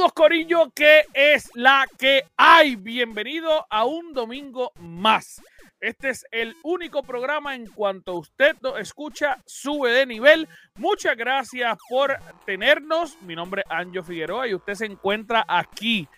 [0.00, 2.74] Saludos Corillo, que es la que hay.
[2.74, 5.42] Bienvenido a un domingo más.
[5.78, 10.48] Este es el único programa en cuanto usted lo escucha, sube de nivel.
[10.76, 13.20] Muchas gracias por tenernos.
[13.24, 16.08] Mi nombre es Anjo Figueroa y usted se encuentra aquí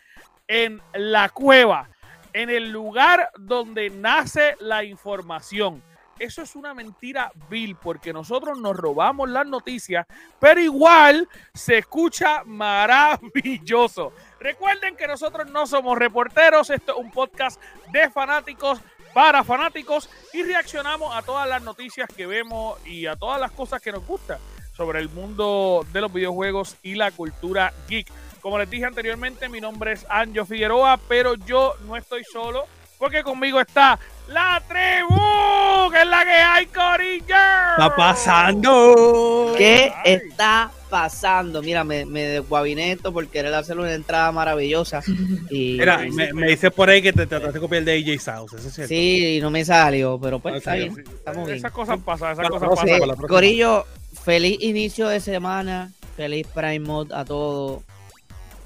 [0.47, 1.91] en la cueva,
[2.33, 5.83] en el lugar donde nace la información
[6.23, 10.07] eso es una mentira vil porque nosotros nos robamos las noticias,
[10.39, 14.13] pero igual se escucha maravilloso.
[14.39, 17.61] Recuerden que nosotros no somos reporteros, esto es un podcast
[17.91, 18.81] de fanáticos
[19.13, 23.83] para fanáticos y reaccionamos a todas las noticias que vemos y a todas las cosas
[23.83, 24.39] que nos gustan
[24.77, 28.07] sobre el mundo de los videojuegos y la cultura geek.
[28.41, 32.65] Como les dije anteriormente, mi nombre es Anjo Figueroa, pero yo no estoy solo
[33.03, 33.99] porque conmigo está
[34.33, 37.23] la tribu, que es la que hay, Corillo.
[37.25, 39.55] Está pasando.
[39.57, 41.63] ¿Qué está pasando?
[41.63, 45.03] Mira, me, me desguabiné esto por querer hacer una entrada maravillosa.
[45.51, 48.53] Y, Mira, me, me dice por ahí que te trataste de copiar de AJ Styles,
[48.53, 48.89] ¿eso es cierto?
[48.89, 50.95] Sí, no me salió, pero pues No está bien.
[50.99, 51.59] Estamos bien.
[51.59, 52.99] Esas cosas pasan, esas cosas no sé, pasan.
[52.99, 53.29] con la próxima.
[53.29, 53.87] Corillo,
[54.25, 55.93] feliz inicio de semana.
[56.17, 57.83] Feliz Prime Mod a todo.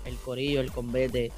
[0.04, 1.32] El Corillo, el Convete,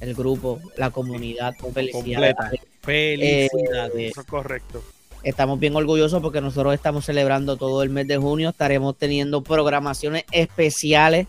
[0.00, 1.54] el grupo, la comunidad.
[1.74, 2.34] Felicidades.
[2.34, 2.67] Completa.
[2.88, 4.12] Felicidades.
[4.12, 4.82] Eso es correcto.
[5.22, 8.48] Estamos bien orgullosos porque nosotros estamos celebrando todo el mes de junio.
[8.48, 11.26] Estaremos teniendo programaciones especiales.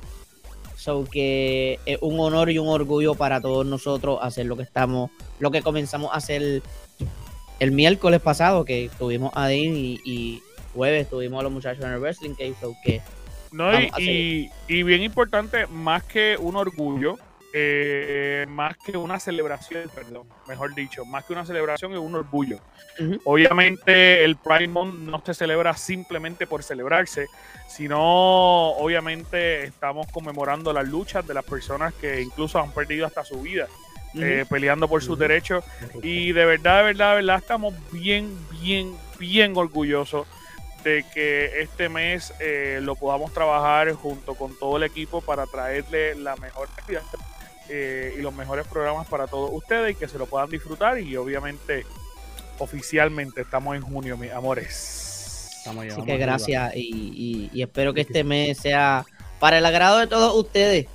[0.77, 5.11] So que es un honor y un orgullo para todos nosotros hacer lo que estamos,
[5.39, 6.61] lo que comenzamos a hacer
[7.59, 10.41] el miércoles pasado, que tuvimos a Dean y, y
[10.73, 12.55] jueves tuvimos a los muchachos en el Wrestling Cave.
[12.61, 13.01] So que
[13.51, 14.49] No, y
[14.83, 17.19] bien importante, más que un orgullo,
[17.53, 22.59] eh, más que una celebración, perdón, mejor dicho, más que una celebración es un orgullo.
[23.23, 27.27] Obviamente el Pride Month no se celebra simplemente por celebrarse,
[27.67, 27.99] sino
[28.71, 33.67] obviamente estamos conmemorando las luchas de las personas que incluso han perdido hasta su vida
[34.15, 35.63] eh, peleando por sus derechos.
[36.01, 40.27] Y de verdad, de verdad, de verdad, estamos bien, bien, bien orgullosos
[40.83, 46.15] de que este mes eh, lo podamos trabajar junto con todo el equipo para traerle
[46.15, 47.01] la mejor calidad
[47.69, 50.99] eh, y los mejores programas para todos ustedes y que se lo puedan disfrutar.
[50.99, 51.85] Y obviamente,
[52.57, 55.49] oficialmente estamos en junio, mis amores.
[55.57, 59.05] Estamos ya, Así que gracias y, y- y espero que este mes sea
[59.39, 60.87] para el agrado de todos ustedes.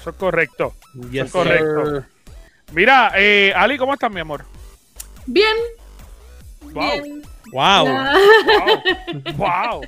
[0.00, 0.74] Eso es correcto.
[1.10, 1.86] Yes, es correcto.
[1.86, 2.04] sir.
[2.72, 4.44] Mira, eh, Ali, ¿cómo estás, mi amor?
[5.26, 5.56] Bien.
[6.72, 7.02] Wow.
[7.02, 7.22] Bien.
[7.52, 7.84] Wow.
[7.86, 8.82] Wow.
[9.36, 9.80] wow.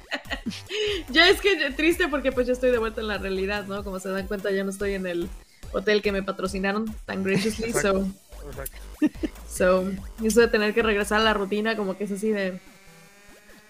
[1.11, 3.85] Ya es que triste porque pues yo estoy de vuelta en la realidad, ¿no?
[3.85, 5.29] Como se dan cuenta, ya no estoy en el
[5.73, 7.73] hotel que me patrocinaron tan graciously.
[7.73, 8.07] So,
[8.49, 8.79] Exacto.
[9.49, 9.91] so,
[10.25, 12.59] eso de tener que regresar a la rutina, como que es así de.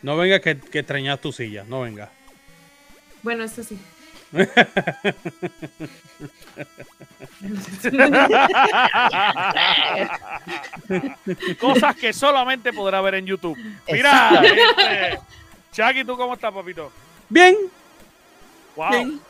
[0.03, 2.11] No venga que, que extrañas tu silla, no venga.
[3.23, 3.79] Bueno, esto sí.
[11.61, 13.59] Cosas que solamente podrá ver en YouTube.
[13.91, 15.19] Mira, este,
[15.73, 16.91] Chucky, ¿tú cómo estás, papito?
[17.29, 17.57] Bien.
[18.77, 18.91] Wow.
[18.91, 19.21] Bien.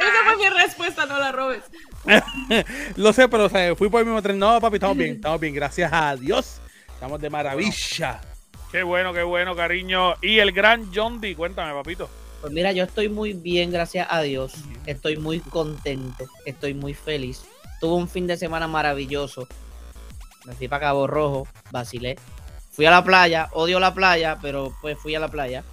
[0.00, 1.62] Esa fue mi respuesta, no la robes.
[2.96, 4.38] Lo sé, pero o sea, fui por el mismo tren.
[4.38, 6.60] No, papi, estamos bien, estamos bien, gracias a Dios.
[6.88, 8.20] Estamos de maravilla.
[8.70, 10.14] Qué bueno, qué bueno, cariño.
[10.20, 12.08] Y el gran John D, cuéntame, papito.
[12.40, 14.54] Pues mira, yo estoy muy bien, gracias a Dios.
[14.86, 17.44] Estoy muy contento, estoy muy feliz.
[17.80, 19.48] Tuve un fin de semana maravilloso.
[20.44, 22.18] Me fui para Cabo Rojo, vacilé.
[22.70, 25.64] Fui a la playa, odio la playa, pero pues fui a la playa.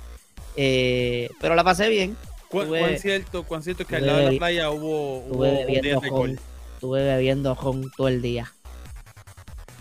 [0.56, 2.16] Eh, pero la pasé bien.
[2.50, 5.40] ¿Cuán, Tuve- cuán cierto, cuán cierto es que al lado de la playa hubo, hubo
[5.40, 6.28] bebiendo de alcohol?
[6.30, 6.40] ron,
[6.76, 8.52] estuve bebiendo ron todo el día.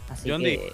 [0.08, 0.72] Así John que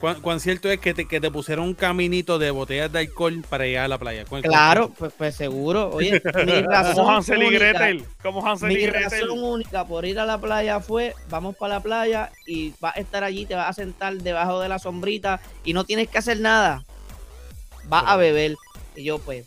[0.00, 3.44] ¿Cuán, cuán cierto es que te, que te pusieron un caminito de botellas de alcohol
[3.46, 4.24] para llegar a la playa?
[4.24, 5.90] ¿Cuán- claro, pues, pues seguro.
[5.92, 8.04] Oye, mi razón Como Hansel y única- Gretel.
[8.22, 9.02] Como Hansel y Mi Gretel.
[9.28, 13.00] razón única por ir a la playa fue, vamos para la playa y vas a
[13.00, 16.40] estar allí, te vas a sentar debajo de la sombrita y no tienes que hacer
[16.40, 16.82] nada.
[17.84, 18.56] Vas a beber.
[19.00, 19.46] Y yo pues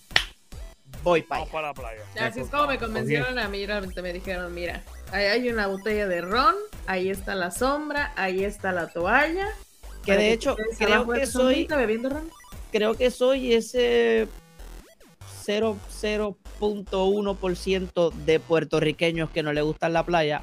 [1.03, 2.01] voy para la playa.
[2.19, 6.07] Así es como me convencieron a mí, realmente me dijeron, mira, ahí hay una botella
[6.07, 6.55] de ron,
[6.88, 9.47] ahí está la sombra, ahí está la toalla.
[10.03, 12.29] Que de hecho, creo que soy, sombrita bebiendo ron.
[12.71, 14.27] creo que soy ese
[15.45, 20.41] 0.1% de puertorriqueños que no le gustan la playa.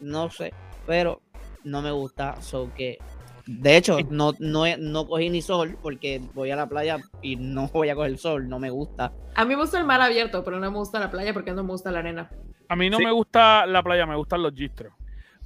[0.00, 0.52] No sé,
[0.86, 1.22] pero
[1.64, 2.42] no me gusta.
[2.42, 2.98] So que,
[3.46, 7.68] de hecho, no, no, no cogí ni sol porque voy a la playa y no
[7.68, 8.48] voy a coger sol.
[8.48, 9.12] No me gusta.
[9.34, 11.62] A mí me gusta el mar abierto, pero no me gusta la playa porque no
[11.62, 12.30] me gusta la arena.
[12.68, 13.04] A mí no Sí.
[13.04, 14.92] me gusta la playa, me gustan los gistros.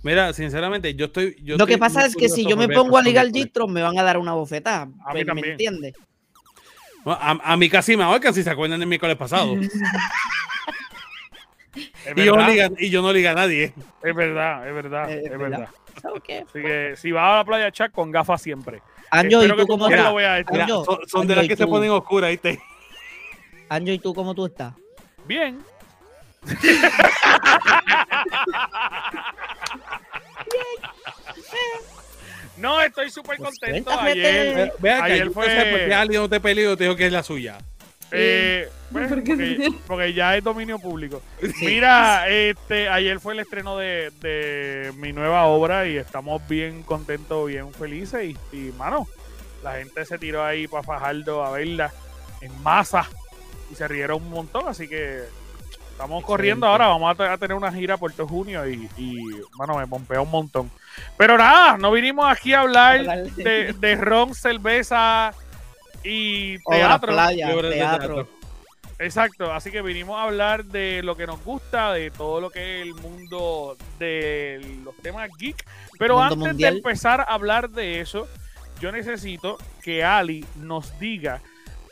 [0.02, 1.36] Mira, sinceramente, yo estoy.
[1.42, 3.42] Yo Lo que pasa es que si yo me pongo a ligar por ahí.
[3.42, 4.82] gistro, me van a dar una bofetada.
[5.06, 5.94] A mí Pues, ¿Me entiendes?
[7.06, 9.54] A, a mí casi me ahorcan si se acuerdan del miércoles pasado.
[12.06, 13.72] Es y, yo no liga, y yo no liga a nadie.
[14.02, 15.48] es verdad, es verdad, es es verdad.
[15.58, 15.68] verdad.
[15.96, 18.82] Así que si vas a la playa, Chuck, con gafas siempre.
[19.10, 20.12] Anjo, ¿y que tú cómo estás?
[20.12, 22.60] lo Anjo, son, son de las que ¿y se ponen oscuras, ¿viste?
[23.68, 24.74] Anjo, ¿y tú cómo tú estás?
[25.24, 25.58] Bien.
[32.56, 33.90] No, estoy súper Pues contento.
[33.98, 37.58] Ayer, ayer fue- Ali no te peleó, te dijo que es la suya.
[38.14, 41.20] Eh, porque, porque ya es dominio público.
[41.60, 47.48] Mira, este, ayer fue el estreno de, de mi nueva obra y estamos bien contentos,
[47.48, 48.24] bien felices.
[48.52, 49.06] Y, y, mano,
[49.62, 51.92] la gente se tiró ahí para Fajardo a verla
[52.40, 53.08] en masa
[53.70, 54.68] y se rieron un montón.
[54.68, 55.22] Así que
[55.90, 56.86] estamos corriendo ahora.
[56.88, 59.20] Vamos a, te- a tener una gira por todo junio y, y,
[59.56, 60.70] mano, me pompea un montón.
[61.16, 65.32] Pero nada, no vinimos aquí a hablar de, de ron, cerveza
[66.04, 67.12] y teatro.
[67.12, 67.70] playa, teatro.
[67.70, 68.28] teatro.
[68.98, 72.80] Exacto, así que vinimos a hablar de lo que nos gusta, de todo lo que
[72.80, 75.64] es el mundo de los temas geek.
[75.98, 76.74] Pero antes mundial.
[76.74, 78.28] de empezar a hablar de eso,
[78.80, 81.40] yo necesito que Ali nos diga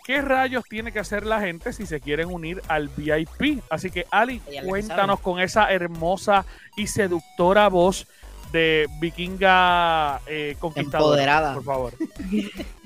[0.04, 3.62] qué rayos tiene que hacer la gente si se quieren unir al VIP.
[3.68, 6.44] Así que Ali, cuéntanos con esa hermosa
[6.76, 8.06] y seductora voz
[8.52, 11.54] de vikinga eh, conquistadora, Empoderada.
[11.54, 11.94] por favor.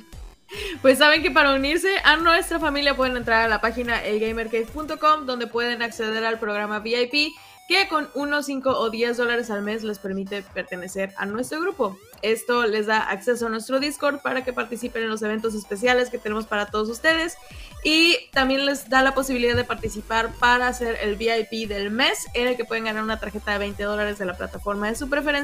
[0.82, 5.46] Pues saben que para unirse a nuestra familia pueden entrar a la página elgamercave.com donde
[5.46, 7.34] pueden acceder al programa VIP
[7.68, 11.98] que con unos 5 o 10 dólares al mes les permite pertenecer a nuestro grupo.
[12.22, 16.18] Esto les da acceso a nuestro Discord para que participen en los eventos especiales que
[16.18, 17.36] tenemos para todos ustedes
[17.84, 22.46] y también les da la posibilidad de participar para hacer el VIP del mes en
[22.46, 25.36] el que pueden ganar una tarjeta de 20 dólares de la plataforma de su preferencia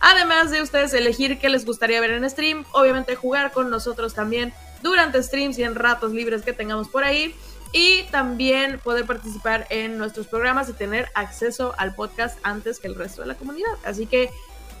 [0.00, 4.52] Además de ustedes elegir qué les gustaría ver en stream, obviamente jugar con nosotros también
[4.82, 7.34] durante streams y en ratos libres que tengamos por ahí.
[7.72, 12.94] Y también poder participar en nuestros programas y tener acceso al podcast antes que el
[12.94, 13.72] resto de la comunidad.
[13.84, 14.30] Así que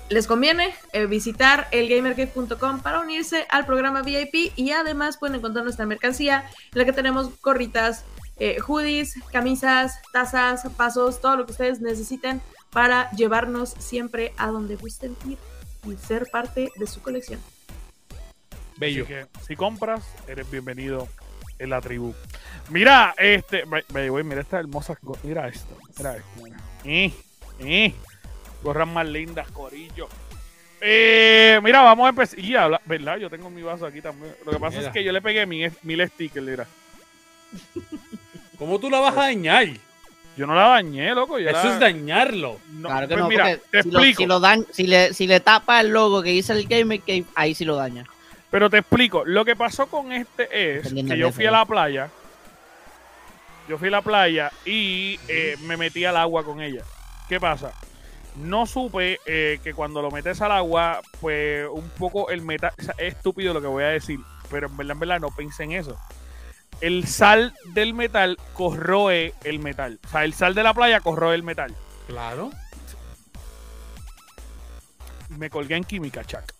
[0.08, 5.84] les conviene eh, visitar elgamercave.com para unirse al programa VIP y además pueden encontrar nuestra
[5.84, 8.04] mercancía en la que tenemos gorritas,
[8.38, 12.40] eh, hoodies, camisas, tazas, pasos, todo lo que ustedes necesiten
[12.70, 15.38] para llevarnos siempre a donde gusten ir
[15.84, 17.40] y ser parte de su colección.
[18.76, 19.04] Bello.
[19.04, 21.08] Así que si compras, eres bienvenido
[21.58, 22.14] en la tribu.
[22.70, 23.64] Mira, este,
[24.08, 26.56] güey, mira estas hermosas, go- mira esto, mira esto, mira.
[26.84, 27.12] Eh,
[27.60, 27.94] eh,
[28.62, 30.08] gorras más lindas, corillo.
[30.80, 32.38] Eh, mira, vamos a empezar.
[32.38, 33.16] Y habla, ¿verdad?
[33.16, 34.34] Yo tengo mi vaso aquí también.
[34.46, 34.88] Lo que pasa Mira.
[34.88, 36.66] es que yo le pegué mil, mil stickers, mira.
[38.58, 39.66] ¿Cómo tú la vas a dañar?
[40.36, 41.38] Yo no la dañé, loco.
[41.38, 42.60] yo Eso la- es dañarlo.
[42.74, 44.22] no, Claro que pues no, mira, te si lo, explico.
[44.22, 47.24] si, lo dañ- si le, si le tapa el logo que dice el Gamer Cave,
[47.34, 48.04] ahí sí lo daña.
[48.50, 51.58] Pero te explico, lo que pasó con este es que yo fui a jefe.
[51.58, 52.10] la playa,
[53.68, 56.82] yo fui a la playa y eh, me metí al agua con ella.
[57.28, 57.72] ¿Qué pasa?
[58.36, 62.82] No supe eh, que cuando lo metes al agua, pues un poco el metal, o
[62.82, 64.18] sea, es estúpido lo que voy a decir,
[64.50, 65.98] pero en verdad, en verdad no pensé en eso.
[66.80, 69.98] El sal del metal corroe el metal.
[70.06, 71.74] O sea, el sal de la playa corroe el metal.
[72.06, 72.50] Claro.
[75.28, 76.57] Me colgué en química, Chuck.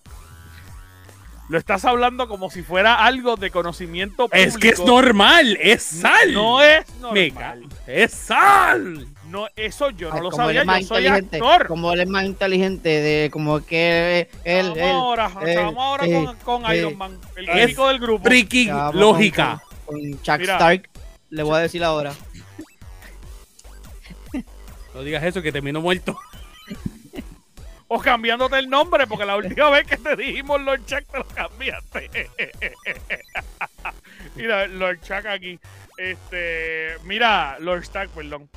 [1.49, 4.49] Lo estás hablando como si fuera algo de conocimiento público.
[4.49, 6.35] Es que es normal, es sal.
[6.35, 7.67] No es normal.
[7.87, 9.07] Es sal.
[9.31, 10.64] No, eso yo no Ay, lo sabía.
[10.64, 11.67] Yo soy actor.
[11.67, 16.07] como él es más inteligente, de como que él, vamos él ahora, él, vamos ahora
[16.07, 18.25] eh, con, con eh, Iron Man, el químico del grupo.
[18.25, 19.62] Freaking lógica.
[19.87, 20.55] con, con Chuck Mira.
[20.55, 20.90] Stark,
[21.31, 22.12] le voy a decir ahora.
[24.95, 26.19] No digas eso que termino muerto.
[27.90, 31.25] O cambiándote el nombre, porque la última vez que te dijimos Lord Chuck te lo
[31.26, 32.11] cambiaste.
[34.37, 35.59] mira, Lord Chuck aquí.
[35.97, 38.49] Este, mira, Lord Stark, perdón.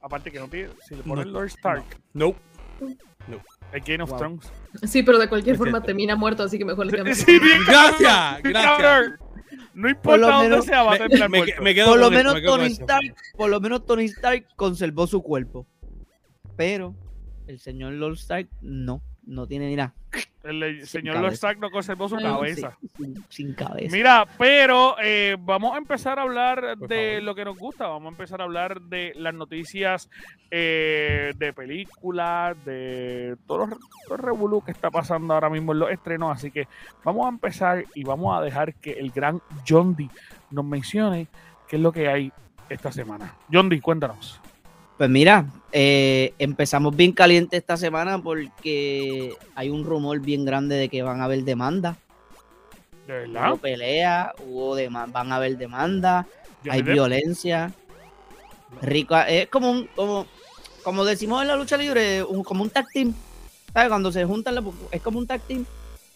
[0.00, 2.38] Aparte que no tiene, si le pones No, Lord Stark, Nope.
[3.72, 4.18] el Game of Wow.
[4.18, 4.52] Thrones.
[4.82, 7.18] Sí, pero de cualquier forma termina muerto, así que mejor le cambiamos.
[7.24, 8.76] Sí, bien Gracias, bien gracias.
[8.78, 9.16] cabrón.
[9.74, 11.62] No Por importa dónde menos- sea, va a terminar Me, muerto.
[11.62, 12.66] me quedo Por lo menos Tony.
[12.66, 15.66] Stark, por lo menos Tony Stark conservó su cuerpo.
[16.56, 16.94] Pero
[17.46, 19.00] el señor Lord Stark no.
[19.26, 19.92] no tiene, mira,
[20.42, 21.52] El señor cabeza.
[21.54, 22.76] No conservó su cabeza.
[22.96, 23.94] sin, sin cabeza.
[23.96, 27.22] Mira, pero eh, vamos a empezar a hablar Por de favor.
[27.22, 27.86] lo que nos gusta.
[27.86, 30.10] Vamos a empezar a hablar de las noticias
[30.50, 35.78] eh, de películas, de todo lo- todo el revolú que está pasando ahora mismo en
[35.78, 36.30] los estrenos.
[36.32, 36.66] Así que
[37.04, 40.08] vamos a empezar y vamos a dejar que el gran John D
[40.50, 41.28] nos mencione
[41.68, 42.32] qué es lo que hay
[42.68, 43.34] esta semana.
[43.52, 44.40] John D, cuéntanos.
[44.98, 50.88] Pues mira, eh, empezamos bien caliente esta semana porque hay un rumor bien grande de
[50.88, 51.96] que van a haber demanda.
[53.06, 53.48] ¿De verdad?
[53.50, 54.76] Hubo pelea, hubo
[55.08, 56.26] van a haber demanda,
[56.68, 57.72] hay violencia.
[58.80, 60.26] Rico, es como un, como,
[60.84, 63.12] como decimos en la lucha libre, un- como un tag team.
[63.72, 63.88] ¿Sabes?
[63.88, 65.64] Cuando se juntan, la- es como un tag team.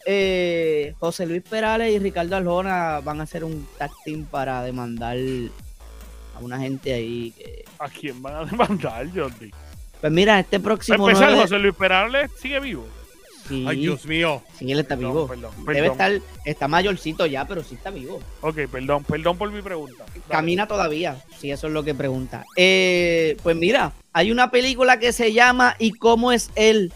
[0.05, 5.17] Eh, José Luis Perales y Ricardo Arjona van a hacer un tag team para demandar
[6.37, 7.33] a una gente ahí.
[7.37, 9.51] que- ¿A quién van a demandar, D?
[10.01, 11.09] Pues mira, este próximo.
[11.09, 12.87] empezar, 9 José Luis Perales sigue vivo.
[13.49, 14.43] Sí, Ay, Dios mío.
[14.59, 15.27] sí, él está Perdón, vivo.
[15.29, 15.93] perdón, Debe perdón.
[15.93, 16.13] estar,
[16.45, 18.21] está mayorcito ya, pero sí está vivo.
[18.41, 20.05] Ok, perdón, perdón por mi pregunta.
[20.09, 20.23] Dale.
[20.29, 22.45] Camina todavía, si eso es lo que pregunta.
[22.57, 26.93] Eh, pues mira, hay una película que se llama ¿Y cómo es él?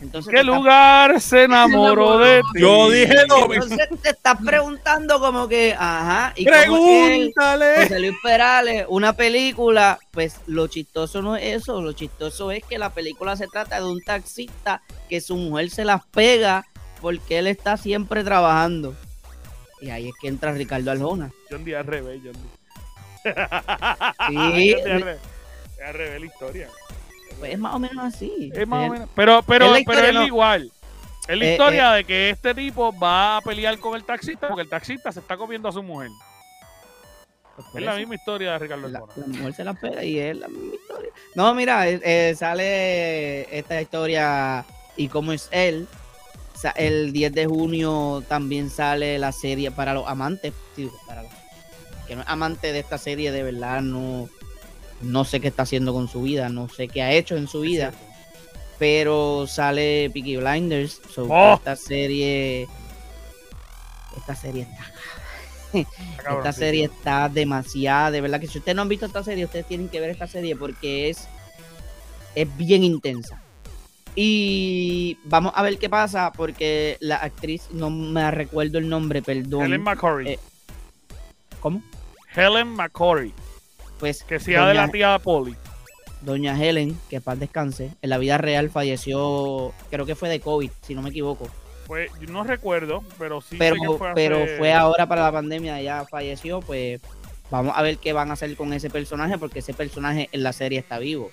[0.00, 2.60] Entonces, ¿Qué estás- lugar se enamoró de ti?
[2.60, 3.14] Yo dije
[3.48, 3.54] mismo.
[3.54, 6.68] entonces te estás preguntando como que, ajá, ¿y cómo es él?
[7.34, 7.82] Pregúntale.
[7.82, 12.78] José Luis Perales, una película, pues lo chistoso no es eso, lo chistoso es que
[12.78, 16.64] la película se trata de un taxista que su mujer se las pega
[17.00, 18.94] porque él está siempre trabajando.
[19.80, 21.30] Y ahí es que entra Ricardo Arjona.
[21.50, 21.76] John D.
[21.76, 23.34] al revés, John D.
[24.28, 25.00] Sí, John
[25.92, 26.68] revés la historia.
[27.38, 28.50] Pues es más o menos así.
[28.54, 29.08] Es más o menos.
[29.14, 30.26] Pero, pero, es la pero es no.
[30.26, 30.70] igual.
[31.28, 34.62] Es la Eh, historia de que este tipo va a pelear con el taxista porque
[34.62, 36.10] el taxista se está comiendo a su mujer.
[37.56, 39.26] pues Es la misma historia de Ricardo la, Arjona.
[39.26, 41.10] la mujer se las pega y es la misma historia.
[41.34, 44.64] No, mira, eh, eh, sale esta historia
[44.96, 45.86] y cómo es él.
[46.74, 50.52] El 10 de junio también sale la serie para los amantes.
[51.06, 51.32] para los
[52.08, 54.28] que no es amante de esta serie, de verdad, no,
[55.00, 57.60] no sé qué está haciendo con su vida, no sé qué ha hecho en su
[57.60, 57.92] vida,
[58.78, 61.00] pero sale Peaky Blinders.
[61.12, 61.54] so, Oh.
[61.54, 62.68] Esta serie.
[64.16, 64.92] Esta serie está
[66.16, 69.44] cabrón, esta serie está demasiada, de verdad que si ustedes no han visto esta serie,
[69.44, 71.28] ustedes tienen que ver esta serie porque es,
[72.34, 73.40] es bien intensa.
[74.14, 79.66] Y vamos a ver qué pasa porque la actriz, no me recuerdo el nombre, perdón.
[79.66, 80.30] Helen McCory.
[80.30, 80.38] Eh,
[81.60, 81.82] ¿Cómo?
[82.34, 83.32] Helen McCory.
[83.98, 85.56] Pues Que sea de doña, la tía Polly.
[86.20, 90.70] doña Helen, que paz descanse, en la vida real falleció, creo que fue de COVID,
[90.82, 91.48] si no me equivoco.
[91.86, 95.32] Pues yo no recuerdo, pero sí pero que fue pero hace- fue ahora para la
[95.32, 97.00] pandemia, ella falleció, pues
[97.50, 100.52] vamos a ver qué van a hacer con ese personaje porque ese personaje en la
[100.52, 101.30] serie está vivo.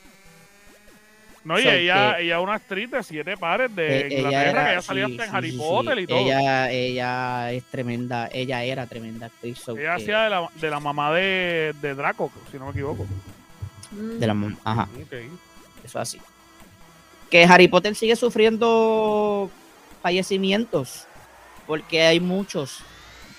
[1.45, 4.71] No, y So, ella, ella es una actriz de siete pares de Eh, Inglaterra, que
[4.71, 6.03] ella sí, salía hasta en sí, Harry sí, Potter sí.
[6.03, 6.17] y todo.
[6.19, 9.59] Ella, ella es tremenda, ella era tremenda actriz.
[9.59, 12.71] so Ella que- hacía de la, de la mamá de, de Draco, si no me
[12.71, 13.05] equivoco.
[13.91, 14.19] Mm.
[14.19, 15.13] de la mam- ajá, Ok.
[15.85, 16.19] eso así.
[17.29, 19.49] Que Harry Potter sigue sufriendo
[20.01, 21.05] fallecimientos,
[21.67, 22.79] porque hay muchos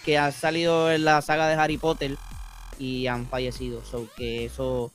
[0.05, 2.17] que han salido en la saga de Harry Potter
[2.79, 3.85] y han fallecido.
[3.85, 4.93] So que eso,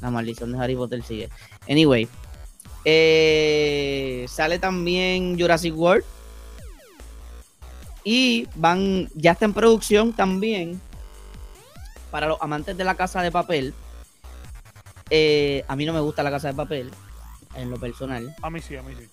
[0.00, 1.28] la maldición de Harry Potter sigue.
[1.68, 2.08] Anyway,
[2.84, 6.04] eh, sale también Jurassic World.
[8.02, 10.80] Y van, ya está en producción también
[12.10, 13.74] para los amantes de la casa de papel.
[15.10, 16.90] Eh, a mí no me gusta la casa de papel,
[17.56, 18.34] en lo personal.
[18.42, 19.06] A mí sí, a mí sí.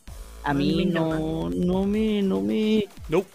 [0.43, 2.87] A mí no, no me, no me.
[3.09, 3.27] Nope.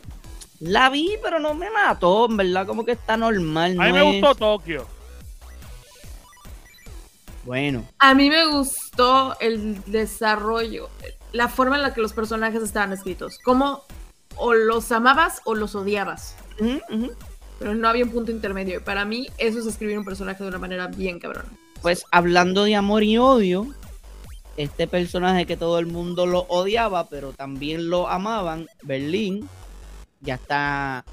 [0.60, 3.72] La vi, pero no me mató, en verdad, como que está normal.
[3.78, 4.86] A mí no me es- gustó Tokio.
[7.44, 10.88] Bueno, A mí me gustó el desarrollo,
[11.32, 13.38] la forma en la que los personajes estaban escritos.
[13.44, 13.82] Como
[14.37, 16.37] o los amabas o los odiabas.
[17.58, 18.78] Pero no había un punto intermedio.
[18.78, 21.49] Y para mí, eso es escribir un personaje de una manera bien cabrona.
[21.80, 23.66] pues hablando de amor y odio,
[24.56, 29.49] este personaje que todo el mundo lo odiaba, pero también lo amaban, Berlín,
[30.20, 31.04] ya está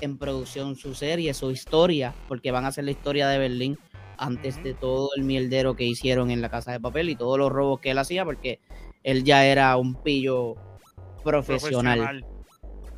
[0.00, 3.78] en producción su serie, su historia, porque van a hacer la historia de Berlín
[4.18, 7.50] antes de todo el mierdero que hicieron en la casa de papel y todos los
[7.52, 8.60] robos que él hacía, porque
[9.02, 10.54] él ya era un pillo
[11.22, 12.24] profesional.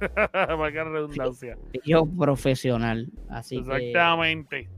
[0.32, 1.56] La redundancia.
[1.72, 3.08] Pillo profesional.
[3.30, 4.68] Así que Exactamente.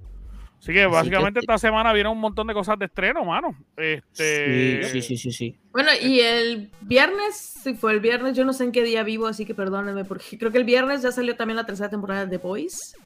[0.60, 3.56] Así que Así básicamente que- esta semana vieron un montón de cosas de estreno, mano.
[3.76, 5.56] Este, sí, sí, sí, sí, sí.
[5.72, 9.28] Bueno, y el viernes, si fue el viernes, yo no sé en qué día vivo,
[9.28, 12.36] así que perdónenme, porque creo que el viernes ya salió también la tercera temporada de
[12.38, 12.96] The Boys.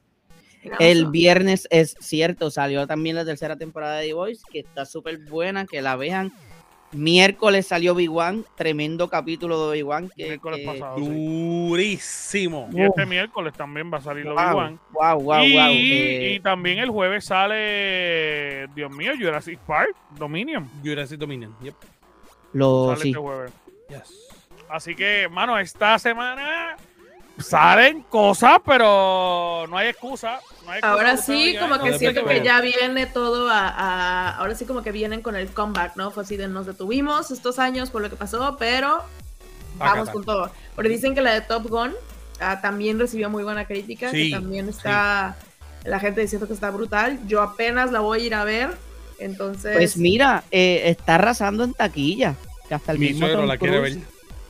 [0.79, 5.19] El viernes es cierto, salió también la tercera temporada de The Voice, que está súper
[5.19, 6.31] buena, que la vean.
[6.91, 10.09] Miércoles salió Big One, tremendo capítulo de Big One.
[10.15, 10.97] Que, Miércoles que- pasado.
[10.99, 12.69] Durísimo.
[12.71, 14.79] Y este miércoles también va a salir Wow, Obi-Wan.
[14.91, 20.69] wow, wow, y, wow, eh, y también el jueves sale, Dios mío, Jurassic Park, Dominion.
[20.83, 21.55] Jurassic Dominion.
[21.63, 21.75] Yep.
[22.53, 23.09] lo, Sale sí.
[23.09, 23.51] este jueves.
[23.89, 24.29] Yes.
[24.69, 26.77] Así que, mano, esta semana
[27.39, 30.39] salen cosas, pero no hay excusa.
[30.65, 34.37] no hay excusa Ahora sí, como que no siento que ya viene todo a, a-
[34.37, 36.11] Ahora sí, como que vienen con el comeback, ¿no?
[36.11, 39.03] Fue así de nos detuvimos estos años por lo que pasó, pero
[39.77, 40.51] vamos Acá con todo.
[40.75, 41.93] Porque dicen que la de Top Gun
[42.39, 45.35] ah, también recibió muy buena crítica, Sí, que también está.
[45.83, 47.19] La gente diciendo que está brutal.
[47.27, 48.69] Yo apenas la voy a ir a ver.
[49.19, 49.75] Entonces.
[49.75, 52.35] Pues mira, eh, está arrasando en taquilla.
[52.69, 53.97] Que hasta el Mi mismo Tom la quiere ver.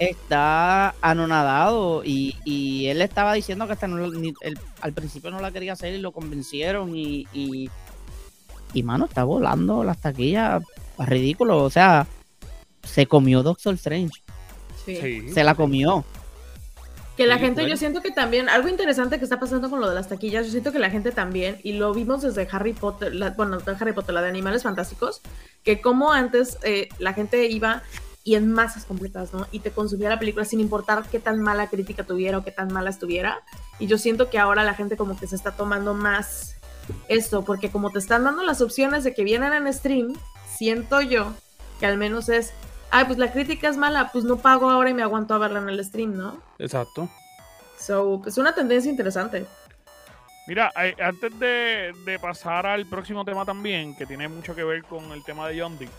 [0.10, 5.39] Está anonadado y, y él estaba diciendo que hasta no- ni- él- al principio no
[5.39, 7.69] la quería hacer y lo convencieron y, y,
[8.74, 10.63] y, mano, está volando las taquillas
[10.98, 11.63] ridículo.
[11.63, 12.07] O sea,
[12.83, 14.22] se comió Doctor Strange.
[14.86, 14.98] sí.
[14.98, 15.29] Sí.
[15.33, 16.03] Se la comió.
[17.15, 19.88] Que la Sí, gente, yo siento que también, algo interesante que está pasando con lo
[19.88, 23.13] de las taquillas, yo siento que la gente también, y lo vimos desde Harry Potter,
[23.13, 25.22] la- bueno, no de Harry Potter, la de Animales Fantásticos,
[25.63, 27.83] que como antes eh, la gente iba
[28.24, 29.48] y en masas completas, ¿no?
[29.51, 32.72] Y te consumía la película sin importar qué tan mala crítica tuviera o qué tan
[32.72, 33.42] mala estuviera.
[33.80, 36.56] Y yo siento que ahora la gente como que se está tomando más
[37.10, 40.13] esto, porque como te están dando las opciones de que vienen en stream,
[40.48, 41.34] siento yo
[41.80, 42.53] que al menos es,
[42.92, 45.60] ay, pues la crítica es mala, pues no pago ahora y me aguanto a verla
[45.60, 46.38] en el stream, ¿no?
[46.60, 47.10] Exacto.
[47.77, 49.46] So, pues una tendencia interesante.
[50.48, 54.84] Mira, eh, antes de, de pasar al próximo tema también, que tiene mucho que ver
[54.84, 55.89] con el tema de Dee,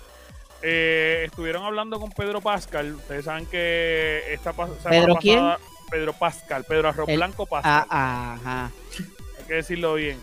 [0.66, 2.94] eh, estuvieron hablando con Pedro Pascal.
[2.94, 4.52] Ustedes saben que esta
[4.88, 5.38] ¿Pedro quién?
[5.40, 5.58] pasada-
[5.90, 7.86] Pedro Pascal, Pedro Arroz El- Blanco Pascal.
[7.90, 8.70] Ah, ajá.
[9.38, 10.18] hay que decirlo bien.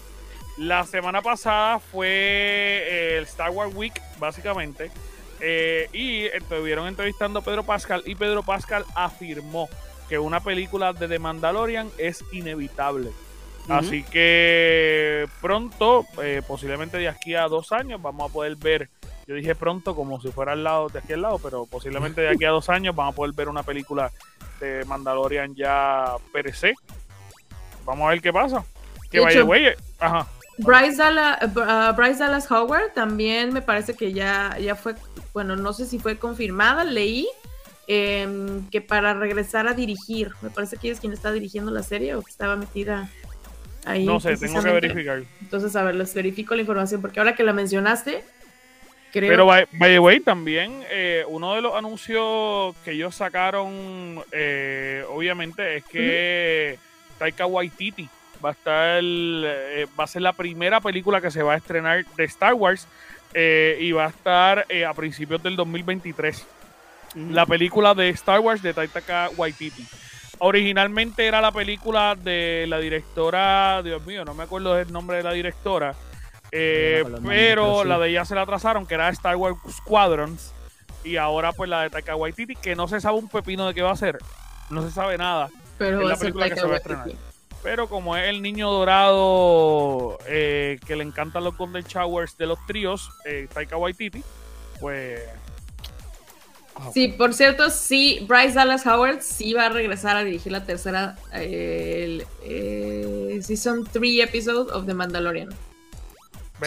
[0.58, 4.92] La semana pasada fue eh, el Star Wars Week, básicamente,
[5.40, 9.70] eh, y estuvieron entrevistando a Pedro Pascal y Pedro Pascal afirmó
[10.10, 13.12] que una película de The Mandalorian es inevitable.
[13.70, 18.90] Así que pronto, eh, posiblemente de aquí a dos años, vamos a poder ver,
[19.32, 22.28] yo dije pronto como si fuera al lado, de aquí al lado, pero posiblemente de
[22.28, 24.12] aquí a dos años vamos a poder ver una película
[24.60, 26.74] de Mandalorian ya per se.
[27.86, 28.66] Vamos a ver qué pasa.
[29.10, 29.68] Que De vaya, güey.
[30.00, 30.28] Ajá.
[30.58, 34.96] Bryce, Dalla- eh, uh, Bryce Dallas Howard también me parece que ya, ya fue,
[35.34, 37.26] bueno, no sé si fue confirmada, leí
[37.88, 41.84] em, que para regresar a dirigir, me parece que ella es quien está dirigiendo la
[41.84, 43.10] serie o que estaba metida
[43.86, 44.06] ahí.
[44.06, 45.24] No sé, tengo que verificar.
[45.40, 48.26] Entonces, a ver, les verifico la información porque ahora que la mencionaste,
[49.12, 54.24] creo Pero, by, by the way, también eh, uno de los anuncios que ellos sacaron,
[54.32, 56.78] eh, obviamente, es que
[57.18, 58.10] Taika Waititi
[58.44, 62.06] va a estar, eh, va a ser la primera película que se va a estrenar
[62.06, 62.88] de Star Wars
[63.34, 66.48] eh, y va a estar a principios del 2023.
[67.30, 69.86] La película de Star Wars de Taika Waititi.
[70.40, 75.24] Originalmente era la película de la directora, Dios mío, no me acuerdo del nombre de
[75.24, 75.94] la directora,
[76.52, 80.54] eh, pero la de ella se la atrasaron, que era Star Wars Squadrons,
[81.04, 83.82] y ahora pues la de Taika Waititi, que no se sabe un pepino de qué
[83.82, 84.18] va a ser,
[84.70, 86.78] no se sabe nada, pero es va la a ser película que se va a
[86.78, 87.12] estrenar.
[87.64, 92.66] pero como es el niño dorado eh, que le encantan los Golden Showers de los
[92.66, 94.24] tríos, eh, Taika Waititi,
[94.80, 95.22] pues
[96.94, 101.16] Sí, por cierto, sí, Bryce Dallas Howard sí va a regresar a dirigir la tercera
[101.34, 105.50] eh, el, eh, Season 3 episode of The Mandalorian.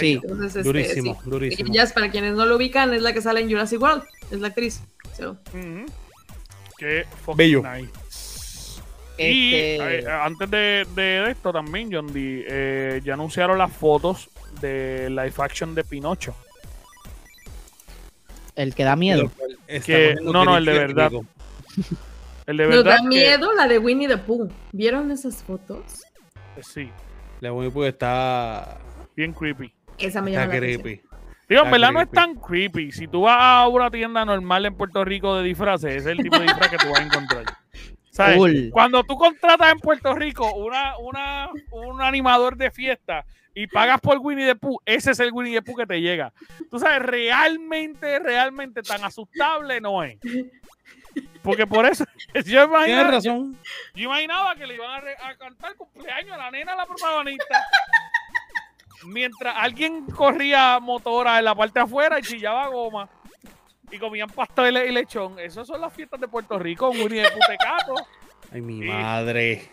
[0.01, 0.21] Sí.
[0.23, 1.31] Entonces, este, Durísimo, sí.
[1.31, 1.73] durísimo.
[1.95, 4.83] Para quienes no lo ubican, es la que sale en Jurassic World, es la actriz.
[5.17, 5.87] So, Ujú.
[6.79, 7.05] Qué
[7.37, 7.63] Bello.
[7.63, 8.81] nice.
[9.17, 14.29] Y Este, eh, antes de, de esto también, John D, eh, ya anunciaron las fotos
[14.61, 16.35] de live action de Pinocho.
[18.57, 19.31] el que da miedo.
[19.85, 21.11] Que- no, no, el de verdad.
[22.47, 22.91] El de Nos verdad.
[22.97, 24.51] da que- miedo la de Winnie the Pooh.
[24.73, 26.03] ¿Vieron esas fotos?
[26.63, 26.91] sí,
[27.41, 28.79] La Winnie Pooh está,
[29.17, 29.73] bien creepy.
[29.99, 30.83] Esa me llama la atención.
[30.83, 31.03] creepy.
[31.49, 32.91] Digo, en verdad no es tan creepy.
[32.93, 36.23] Si tú vas a una tienda normal en Puerto Rico de disfraces, ese es el
[36.23, 37.45] tipo de disfraz que tú vas a encontrar.
[38.11, 38.37] ¿Sabes?
[38.39, 38.71] Cool.
[38.73, 44.19] Cuando tú contratas en Puerto Rico una, una, un animador de fiesta y pagas por
[44.19, 46.33] Winnie the Pooh, ese es el Winnie the Pooh que te llega.
[46.71, 50.17] Tú sabes, realmente, realmente tan asustable no es.
[51.43, 52.05] Porque por eso,
[52.35, 53.57] yo Tienes imaginaba, razón.
[53.95, 57.63] yo imaginaba que le iban a, re- a cantar cumpleaños a la nena, la protagonista.
[59.07, 63.09] Mientras alguien corría motora en la parte de afuera y chillaba goma
[63.91, 65.39] y comían pasteles y lechón.
[65.39, 67.95] Esas son las fiestas de Puerto Rico, un Winnie the Pooh tecato.
[68.53, 69.71] Ay, mi madre.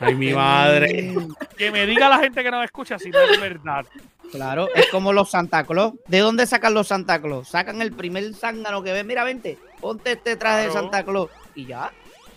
[0.00, 1.14] Ay, mi madre.
[1.56, 3.84] Que me diga la gente que nos escucha si no es verdad.
[4.30, 5.94] Claro, es como los Santa Claus.
[6.06, 7.48] ¿De dónde sacan los Santa Claus?
[7.48, 9.06] Sacan el primer zángano que ven.
[9.06, 10.80] Mira, vente, ponte este traje de Claro.
[10.82, 11.30] Santa Claus.
[11.54, 11.90] Y ya.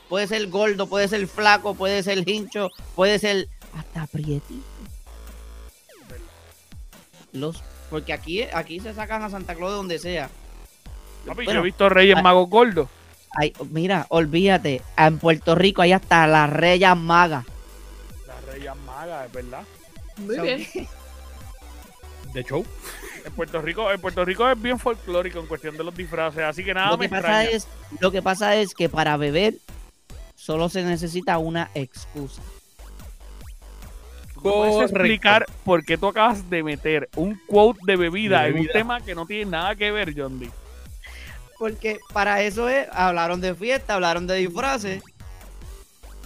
[0.09, 3.47] Puede ser gordo, puede ser flaco, puede ser hincho, puede ser
[3.77, 4.65] hasta prietito.
[7.33, 10.29] Los, porque aquí, aquí se sacan a Santa Claus de donde sea.
[11.25, 12.21] Papi, yo he visto Reyes.
[12.21, 12.87] Magos Gordos.
[13.39, 17.45] Ay, mira, olvídate, en Puerto Rico hay hasta las reyes magas.
[18.27, 19.63] Las Reyes Magas, es verdad.
[20.17, 20.67] Muy So- bien.
[22.33, 22.65] De show.
[23.25, 26.63] En Puerto Rico, en Puerto Rico es bien folclórico en cuestión de los disfraces, así
[26.63, 27.49] que nada lo me que pasa extraña.
[27.57, 27.67] es,
[27.99, 29.55] lo que pasa es que para beber
[30.35, 32.41] solo se necesita una excusa.
[34.41, 38.49] ¿Tú me puedes explicar por qué tú acabas de meter un quote de bebida, De
[38.49, 40.49] en un tema que no tiene nada que ver, John D?
[41.59, 45.03] Porque para eso es, hablaron de fiesta, hablaron de disfraces.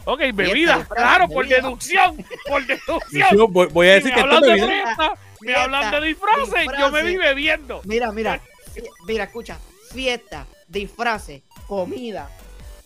[0.05, 1.61] Ok, bebida, claro, por bebida.
[1.61, 3.27] deducción, por deducción.
[3.33, 4.67] Yo voy, voy a decir me que esto de bebida.
[4.67, 5.09] fiesta,
[5.41, 7.05] me Fiesta, hablan de disfraces, yo me disfraces.
[7.05, 7.81] vi bebiendo.
[7.85, 8.41] Mira, mira,
[8.73, 9.57] fie- mira, escucha,
[9.91, 12.29] fiesta, disfraces, comida,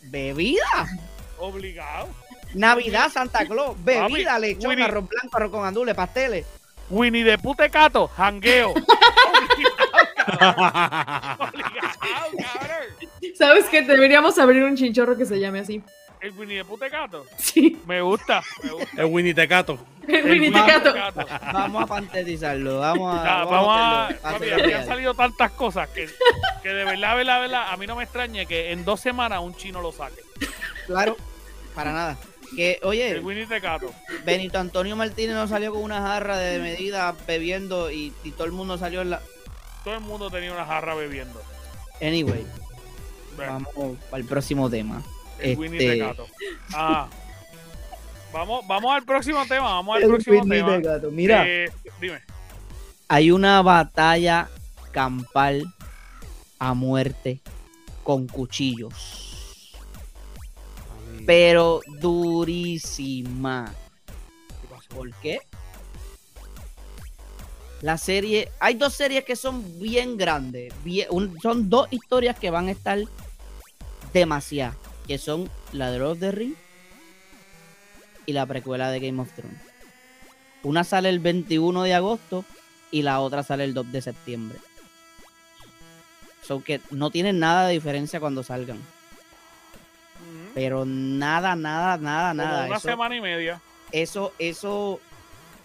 [0.04, 0.88] bebida,
[1.38, 2.08] Obligado.
[2.54, 4.86] Navidad, Santa Claus, bebida, Papi, lechón, Winnie.
[4.86, 6.46] arroz blanco, arroz con andules, pasteles.
[6.90, 8.74] Winnie de Putecato, jangueo.
[13.38, 13.82] ¿Sabes qué?
[13.84, 15.82] Deberíamos abrir un chinchorro que se llame así.
[16.22, 17.26] El Winnie de Putecato.
[17.38, 19.02] Sí, Me gusta, me gusta.
[19.02, 19.80] El Winnie Tecato.
[20.06, 20.94] el El Winnie Tecato.
[21.54, 24.08] Vamos a pantetizarlo, vamos a, Ya, vamos a.
[24.08, 26.10] aquí han salido tantas cosas que,
[26.62, 29.56] que de verdad, verdad, verdad, a mí no me extraña que en dos semanas un
[29.56, 30.22] chino lo saque.
[30.88, 31.16] Claro,
[31.74, 32.18] para nada.
[32.56, 33.94] Que, El oye, Winnie Tecato.
[34.26, 38.52] Benito Antonio Martínez no salió con una jarra de medida bebiendo y, y todo el
[38.52, 39.22] mundo salió en la...
[39.84, 41.42] Todo el mundo tenía una jarra bebiendo.
[42.02, 42.46] Anyway,
[43.38, 45.02] vamos al próximo tema.
[45.40, 46.28] el Winnie este- Tecato.
[46.74, 47.08] Ah.
[48.34, 49.66] Vamos, vamos al próximo tema.
[49.74, 50.78] Vamos al El próximo Whitney tema.
[50.78, 51.12] Tecato.
[51.12, 52.22] Mira, Eh, dime.
[53.08, 54.50] hay una batalla
[54.92, 55.66] campal
[56.60, 57.40] a muerte
[58.04, 59.29] con cuchillos,
[61.30, 63.72] pero durísima.
[64.88, 65.38] ¿Por qué?
[67.84, 71.08] La serie, hay dos series que son bien grandes, bien-
[71.39, 72.98] son dos historias que van a estar
[74.12, 76.56] demasiado, que son la de Lord of the Ring
[78.26, 79.62] y la precuela de Game of Thrones.
[80.63, 82.44] Una sale el 21 de agosto
[82.89, 84.58] y la otra sale el 2 de septiembre.
[86.42, 88.80] So que no tienen nada de diferencia cuando salgan.
[90.54, 92.66] Pero nada, nada, nada, Como nada.
[92.68, 93.62] una Eso- semana y media.
[93.92, 95.00] eso, eso,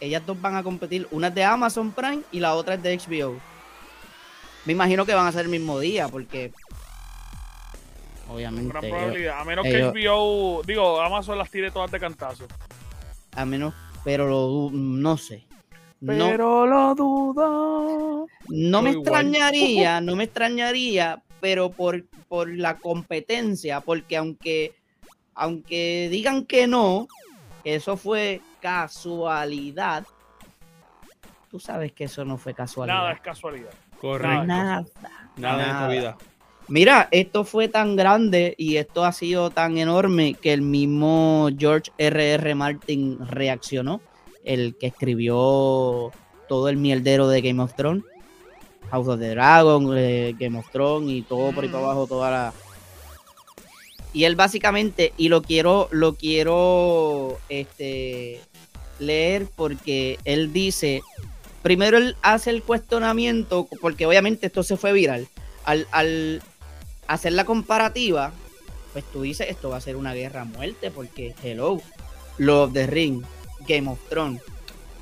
[0.01, 1.07] ellas dos van a competir.
[1.11, 3.39] Una es de Amazon Prime y la otra es de HBO.
[4.65, 6.53] Me imagino que van a ser el mismo día, porque
[8.29, 9.41] obviamente Gran ellos- probabilidad.
[9.41, 12.47] A menos ellos- que HBO, digo, Amazon las tire todas de cantazo.
[13.37, 15.45] a menos, pero lo no sé.
[16.01, 18.27] No, Pero lo dudo.
[18.49, 19.03] no me igual.
[19.07, 24.75] extrañaría, no me extrañaría, pero por, por la competencia, porque aunque,
[25.37, 27.07] aunque digan que no,
[27.63, 30.05] que eso fue casualidad,
[31.49, 32.97] tú sabes que eso no fue casualidad.
[32.97, 33.71] Nada es casualidad.
[34.01, 34.47] Correcto.
[34.47, 34.85] Nada.
[35.37, 35.89] Nada nada.
[35.89, 36.17] vida.
[36.67, 41.93] Mira, esto fue tan grande y esto ha sido tan enorme que el mismo George
[41.99, 42.53] R.R.
[42.57, 44.01] Martin reaccionó,
[44.43, 46.11] el que escribió
[46.49, 48.03] todo el mierdero de Game of Thrones,
[48.95, 51.87] House of the Dragon, eh, Game of Thrones y todo por ahí para Mm.
[51.87, 52.53] abajo, toda la...
[54.13, 58.41] Y él básicamente, y lo quiero, lo quiero este,
[59.01, 61.03] leer porque él dice,
[61.63, 65.27] primero él hace el cuestionamiento, porque obviamente esto se fue viral,
[65.65, 66.41] al, al
[67.09, 68.33] hacer la comparativa,
[68.93, 71.81] pues tú dices, esto va a ser una guerra a muerte, porque hello,
[72.39, 73.25] Lord of the Ring,
[73.67, 74.41] Game of Thrones,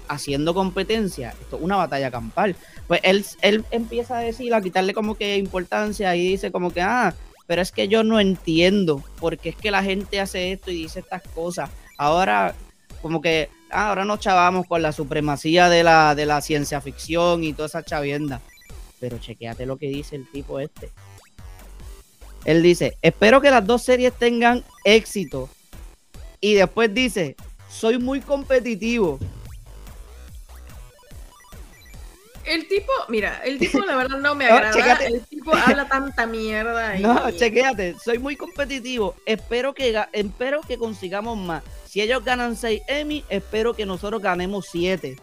[0.08, 2.56] haciendo competencia, esto es una batalla campal.
[2.92, 6.82] Pues él, él empieza a decir, a quitarle como que importancia y dice como que,
[6.82, 7.14] ah,
[7.46, 10.82] pero es que yo no entiendo por qué es que la gente hace esto y
[10.82, 11.70] dice estas cosas.
[11.96, 12.54] Ahora,
[13.00, 17.44] como que, ah, ahora nos chavamos con la supremacía de la, de la ciencia ficción
[17.44, 18.42] y toda esa chavienda.
[19.00, 20.90] Pero chequéate lo que dice el tipo este.
[22.44, 25.48] Él dice, espero que las dos series tengan éxito.
[26.42, 27.36] Y después dice,
[27.70, 29.18] soy muy competitivo.
[32.44, 35.04] El tipo, mira, el tipo la verdad no me No, agrada.
[35.06, 36.96] El tipo habla tanta mierda.
[36.98, 39.14] y- No, chequéate, soy muy competitivo.
[39.26, 41.62] Espero que, espero que consigamos más.
[41.86, 45.16] Si ellos ganan 6 Emmy, espero que nosotros ganemos 7.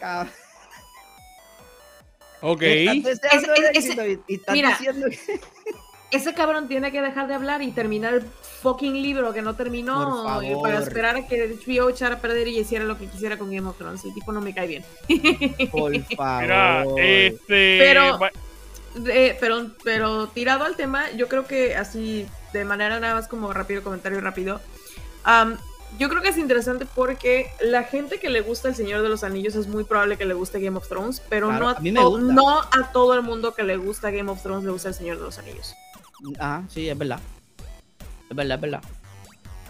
[2.40, 2.62] Ok.
[2.62, 5.40] Estás deseando Ese- el ese- éxito y- y estás mira, diciendo que-
[6.10, 8.22] Ese cabrón tiene que dejar de hablar y terminar
[8.62, 12.58] fucking libro que no terminó y para esperar a que HBO echara a perder y
[12.58, 14.04] hiciera lo que quisiera con Game of Thrones.
[14.04, 14.84] El tipo no me cae bien.
[15.70, 16.42] Por favor.
[16.42, 17.78] Mira, este.
[17.78, 18.18] Pero-
[19.06, 23.52] Eh, pero, pero tirado al tema, yo creo que así, de manera nada más como
[23.52, 24.60] rápido, comentario rápido.
[25.24, 25.56] am,
[25.98, 29.22] yo creo que es interesante porque la gente que le gusta El Señor de los
[29.24, 31.82] Anillos es muy probable que le guste Game of Thrones, pero Claro, no, a a
[32.04, 34.94] to- no a todo el mundo que le gusta Game of Thrones le gusta El
[34.94, 35.74] Señor de los Anillos.
[36.40, 37.20] Ah, sí, es verdad.
[38.30, 38.82] Es verdad, es verdad.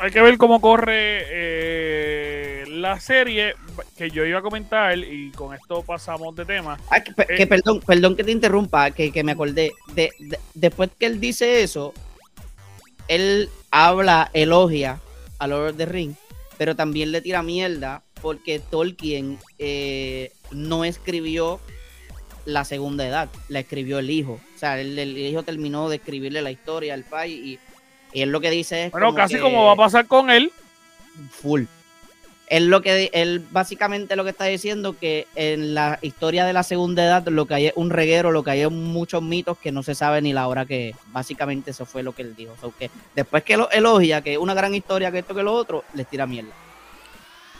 [0.00, 3.54] Hay que ver cómo corre eh, la serie
[3.96, 6.78] que yo iba a comentar y con esto pasamos de tema.
[6.90, 7.36] Ah, que, Eh.
[7.36, 9.72] que perdón, perdón que te interrumpa, que, que me acordé.
[9.94, 11.92] De, de- después que él dice eso,
[13.08, 15.00] él habla, elogia
[15.40, 16.14] a Lord of the Ring,
[16.56, 21.60] pero también le tira mierda porque Tolkien eh, no escribió
[22.44, 24.40] la segunda edad, la escribió el hijo.
[24.54, 27.58] O sea, el, el hijo terminó de escribirle la historia al pai y,
[28.12, 28.92] y él lo que dice es.
[28.92, 30.52] Bueno, casi que- como va a pasar con él.
[31.30, 31.64] full.
[32.46, 36.62] Él lo que él básicamente lo que está diciendo que en la historia de la
[36.62, 39.70] segunda edad lo que hay es un reguero, lo que hay es muchos mitos que
[39.70, 40.96] no se sabe ni la hora que es.
[41.08, 42.54] Básicamente eso fue lo que él dijo.
[42.54, 45.42] O sea, que después que lo elogia, que es una gran historia, que esto que
[45.42, 46.52] lo otro, les tira mierda.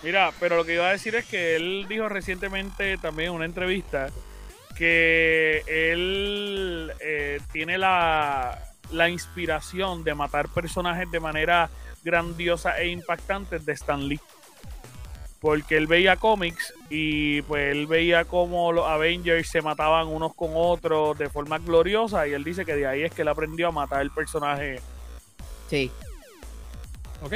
[0.02, 3.44] Mira, pero lo que iba a decir es que él dijo recientemente también en una
[3.44, 4.08] entrevista
[4.76, 11.70] que él eh, tiene la, la inspiración de matar personajes de manera
[12.04, 14.20] grandiosa e impactante de Stan Lee.
[15.40, 20.50] Porque él veía cómics y pues él veía cómo los Avengers se mataban unos con
[20.54, 23.70] otros de forma gloriosa y él dice que de ahí es que él aprendió a
[23.70, 24.80] matar el personaje.
[25.70, 25.92] Sí.
[27.22, 27.34] Ok,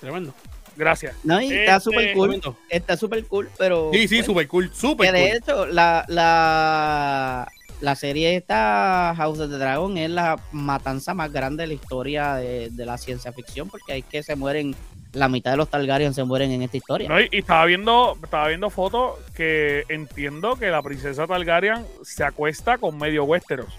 [0.00, 0.34] tremendo.
[0.76, 1.14] Gracias.
[1.22, 2.28] No, y Este, está súper cool.
[2.30, 2.56] Tremendo.
[2.68, 3.90] Está súper cool, pero.
[3.92, 5.36] Sí, sí, pues, súper cool, súper de cool.
[5.36, 7.48] hecho, la, la,
[7.80, 12.34] la serie esta, House of the Dragon, es la matanza más grande de la historia
[12.36, 14.74] de, de la ciencia ficción, porque hay que se mueren,
[15.12, 17.08] la mitad de los Targaryen se mueren en esta historia.
[17.08, 22.24] No, y, y estaba viendo, estaba viendo fotos que entiendo que la princesa Targaryen se
[22.24, 23.72] acuesta con medio Westeros.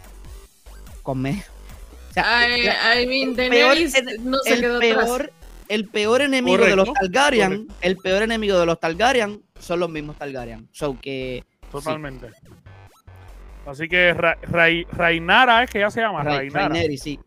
[1.02, 1.44] Con me-
[2.12, 5.06] o sea, I, mean, Daenerys el- no se el quedó atrás.
[5.06, 5.34] peor,
[5.68, 9.90] el peor enemigo de los Correcto, Targaryen, el peor enemigo de los Targaryen son los
[9.90, 10.70] mismos Targaryen.
[10.72, 12.28] So que Totalmente.
[13.66, 16.68] Así que Ra- Rai- Rainara es que ya se llama, Ra- Rainara.
[16.70, 17.20] Rhaenyra, sí.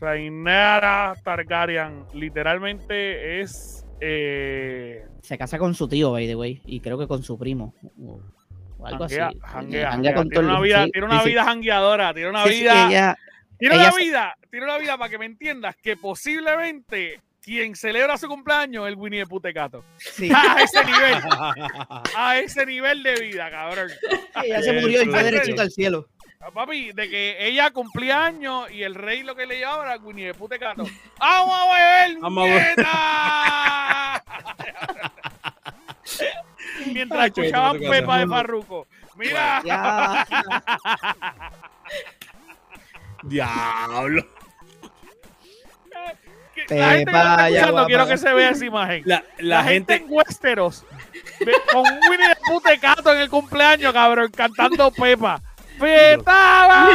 [0.00, 6.98] Rainara Targaryen literalmente es eh, Se casa con su tío, by the way, y creo
[6.98, 7.74] que con su primo.
[8.00, 8.20] O,
[8.86, 9.16] algo así.
[9.52, 9.86] con Tiene
[10.40, 13.16] una vida, sí, tiene una sí, vida jangueadora, tiene una Sí, vida, ella-
[13.58, 18.16] tiene ella una vida, tiene una vida para que me entiendas que posiblemente quien celebra
[18.16, 19.84] su cumpleaños es el Winnie de Putecato.
[19.98, 20.30] sí.
[20.34, 21.14] A ese nivel,
[22.16, 23.90] a ese nivel de vida, cabrón.
[24.42, 26.08] ella se murió y fue derechito al cielo.
[26.40, 29.96] Ah, Papi, de que ella cumplía años y el rey lo que le llevaba era
[30.02, 30.84] Winnie de Putecato.
[31.18, 32.18] ¡Vamos a beber!
[32.20, 32.76] Vamos a beber.
[36.92, 38.26] Mientras Ay, escuchaban Pepa de.
[38.26, 38.86] Farruco.
[39.16, 39.62] Mira.
[43.22, 44.26] Diablo.
[46.54, 47.86] Que la gente que está escuchando, guapa.
[47.86, 49.02] quiero que se vea esa imagen.
[49.06, 50.84] La, La, la gente, gente, en Westeros
[51.72, 55.42] con Winnie de Putecato en el cumpleaños, cabrón, cantando Pepa.
[55.78, 56.88] ¡Pepa!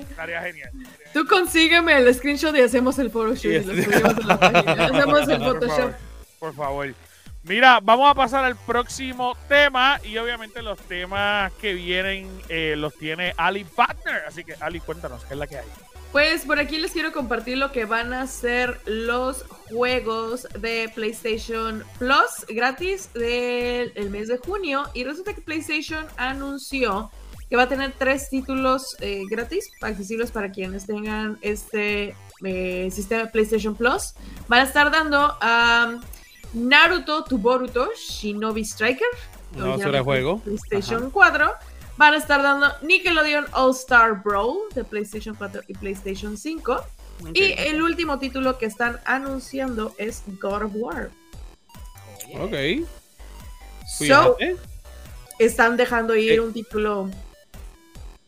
[0.00, 0.70] Estaría genial.
[1.12, 3.84] Tú consígueme el screenshot y hacemos el photoshoot y lo Yes.
[3.84, 4.72] subimos en la página.
[4.86, 5.76] Hacemos el Por Photoshop.
[5.78, 5.94] favor,
[6.38, 6.94] por favor.
[7.42, 12.94] Mira, vamos a pasar al próximo tema y obviamente los temas que vienen eh, los
[12.96, 14.22] tiene Ali Partner.
[14.28, 15.66] Así que Ali, cuéntanos, ¿qué es la que hay?
[16.12, 21.84] Pues por aquí les quiero compartir lo que van a ser los juegos de PlayStation
[21.98, 24.82] Plus gratis del el mes de junio.
[24.92, 27.12] Y resulta que PlayStation anunció
[27.48, 33.24] que va a tener tres títulos eh, gratis, accesibles para quienes tengan este eh, sistema
[33.24, 34.14] de PlayStation Plus.
[34.48, 36.00] Van a estar dando a
[36.54, 39.06] Naruto to Boruto Shinobi Striker.
[39.56, 40.40] No, el juego.
[40.40, 41.50] PlayStation 4.
[42.00, 46.82] Van a estar dando Nickelodeon All Star Brawl de PlayStation 4 y PlayStation 5.
[47.34, 51.10] Y el último título que están anunciando es God of War.
[52.40, 52.86] Ok.
[53.98, 54.38] So,
[55.38, 57.10] están dejando ir Eh, un título.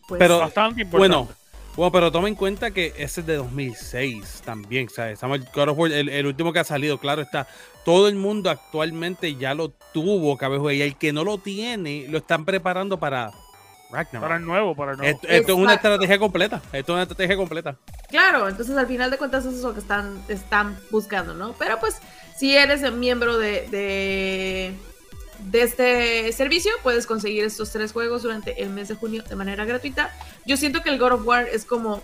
[0.06, 1.16] Pues, pero- Bastante importante.
[1.16, 1.28] Bueno,
[1.74, 5.18] bueno, pero toma en cuenta que ese es de 2006 también, ¿sabes?
[5.54, 7.48] God of War, el, el último que ha salido, claro está.
[7.86, 12.18] Todo el mundo actualmente ya lo tuvo, cabejo, y el que no lo tiene, lo
[12.18, 13.32] están preparando para
[13.92, 14.20] Ragnarok.
[14.22, 15.14] para el nuevo, para el nuevo.
[15.14, 16.56] Esto, esto es una estrategia completa.
[16.72, 17.76] Esto es una estrategia completa.
[18.08, 21.52] Claro, entonces al final de cuentas eso es lo que están, están buscando, ¿no?
[21.58, 21.98] Pero pues
[22.36, 24.74] si eres miembro de, de,
[25.50, 29.64] de este servicio, puedes conseguir estos tres juegos durante el mes de junio de manera
[29.64, 30.10] gratuita.
[30.46, 32.02] Yo siento que el God of War es como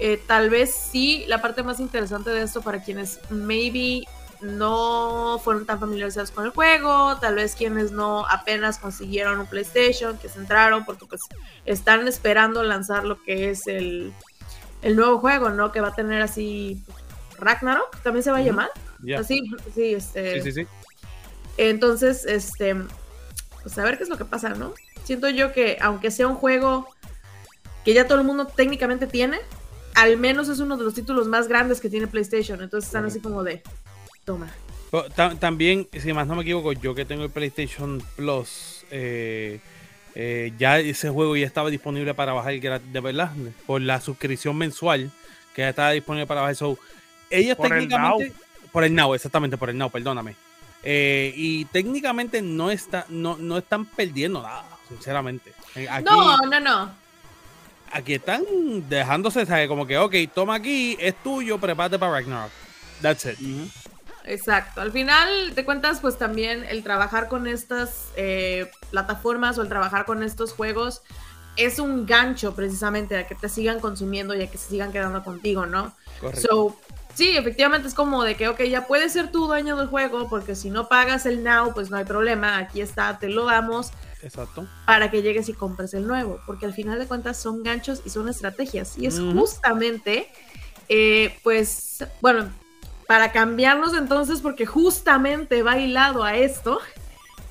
[0.00, 4.06] Eh, tal vez sí, la parte más interesante de esto para quienes maybe
[4.40, 10.18] no fueron tan familiarizados con el juego, tal vez quienes no apenas consiguieron un PlayStation,
[10.18, 11.22] que se entraron porque pues
[11.64, 14.12] están esperando lanzar lo que es el,
[14.82, 15.72] el nuevo juego, ¿no?
[15.72, 16.82] Que va a tener así
[17.38, 18.70] Ragnarok, también se va a llamar.
[19.18, 19.42] Así,
[19.74, 20.42] sí, este.
[20.42, 20.66] Sí, sí, sí.
[21.56, 22.76] Entonces, este,
[23.62, 24.74] pues a ver qué es lo que pasa, ¿no?
[25.04, 26.88] Siento yo que aunque sea un juego
[27.84, 29.38] que ya todo el mundo técnicamente tiene,
[29.94, 32.62] al menos es uno de los títulos más grandes que tiene PlayStation.
[32.62, 33.62] Entonces están así como de,
[34.28, 34.48] toma.
[34.90, 39.60] Pero ta- También, si más no me equivoco, yo que tengo el PlayStation Plus, eh,
[40.14, 43.30] eh, ya ese juego ya estaba disponible para bajar de verdad,
[43.66, 45.10] por la suscripción mensual,
[45.54, 46.56] que ya estaba disponible para bajar.
[46.56, 46.78] So,
[47.30, 48.32] ellos Por el técnicamente.
[48.72, 50.34] Por el Now, exactamente, por el Now, perdóname.
[50.82, 55.52] Eh, y técnicamente no, está, no, no están perdiendo nada, sinceramente.
[55.90, 56.90] Aquí, No, no, no.
[57.92, 58.44] aquí están
[58.88, 59.68] dejándose, ¿sabes?
[59.68, 62.52] Como que, ok, toma aquí, es tuyo, prepárate para Ragnarok.
[63.02, 63.38] That's it.
[64.28, 64.80] Exacto.
[64.80, 70.04] Al final de cuentas, pues también el trabajar con estas eh, plataformas o el trabajar
[70.04, 71.02] con estos juegos
[71.56, 75.24] es un gancho precisamente a que te sigan consumiendo y a que se sigan quedando
[75.24, 75.92] contigo, ¿no?
[76.20, 76.48] Correcto.
[76.48, 76.76] So,
[77.14, 80.54] sí, efectivamente es como de que, ok, ya puedes ser tú dueño del juego porque
[80.54, 83.90] si no pagas el now, pues no hay problema, aquí está, te lo damos
[84.22, 84.68] Exacto.
[84.86, 88.10] para que llegues y compres el nuevo, porque al final de cuentas son ganchos y
[88.10, 88.96] son estrategias.
[88.96, 90.30] Y es justamente,
[90.88, 92.50] eh, pues, bueno,
[93.08, 96.78] para cambiarnos entonces, porque justamente va hilado a esto,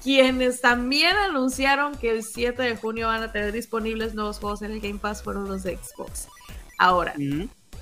[0.04, 4.74] quienes también anunciaron que el 7 de junio van a tener disponibles nuevos juegos en
[4.74, 6.28] el Game Pass fueron los de Xbox.
[6.78, 7.15] Ahora,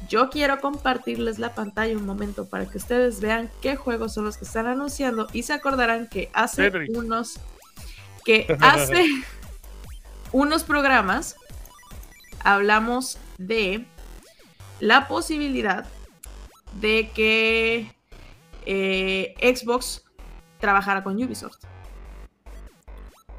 [0.08, 4.38] yo quiero compartirles la pantalla un momento para que ustedes vean qué juegos son los
[4.38, 7.42] que están anunciando y se acordarán que hace unos
[8.24, 9.06] que hace
[10.32, 11.36] unos programas
[12.40, 13.86] hablamos de
[14.80, 15.86] la posibilidad
[16.76, 17.88] de que
[18.66, 20.06] eh, Xbox
[20.60, 21.58] trabajara con Ubisoft.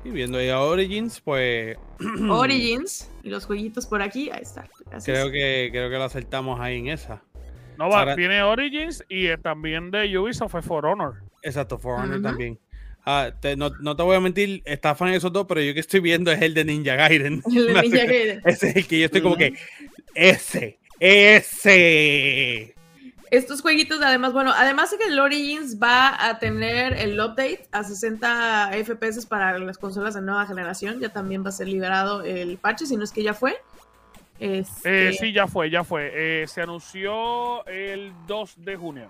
[0.05, 1.77] Y viendo ahí a Origins, pues
[2.31, 4.69] Origins y los jueguitos por aquí, ahí está.
[4.89, 5.05] Gracias.
[5.05, 7.23] creo que creo que lo acertamos ahí en esa.
[7.77, 11.23] No va, Ahora- viene Origins y eh, también de Ubisoft fue For Honor.
[11.43, 12.59] Exacto, For Honor también.
[13.05, 16.01] Ah, te- no, no te voy a mentir, estafan esos dos, pero yo que estoy
[16.01, 17.43] viendo es el de Ninja Gaiden.
[17.55, 18.43] El de Ninja Gaiden.
[18.45, 19.55] Ese es el que yo estoy como que.
[20.15, 22.75] Ese, ese.
[23.31, 27.83] Estos jueguitos, además, bueno, además de que el Origins va a tener el update a
[27.83, 32.57] 60 FPS para las consolas de nueva generación, ya también va a ser liberado el
[32.59, 33.57] parche, si no es que ya fue.
[34.39, 36.13] Este, Eh, sí, ya fue, ya fue.
[36.15, 39.09] Eh, se anunció el 2 de junio.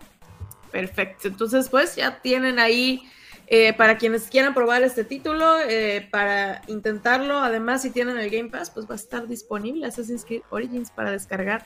[0.71, 1.29] Perfecto.
[1.29, 3.03] Entonces, pues ya tienen ahí
[3.49, 7.39] eh, para quienes quieran probar este título, eh, para intentarlo.
[7.39, 11.11] Además, si tienen el Game Pass, pues va a estar disponible Assassin's Creed Origins para
[11.13, 11.65] descargar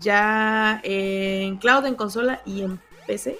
[0.00, 3.38] ya en cloud, en consola y en PC.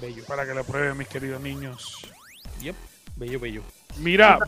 [0.00, 0.24] Bello.
[0.26, 1.98] Para que lo prueben, mis queridos niños.
[2.60, 2.76] Yep.
[3.16, 3.62] Bello, bello.
[3.98, 4.38] Mira,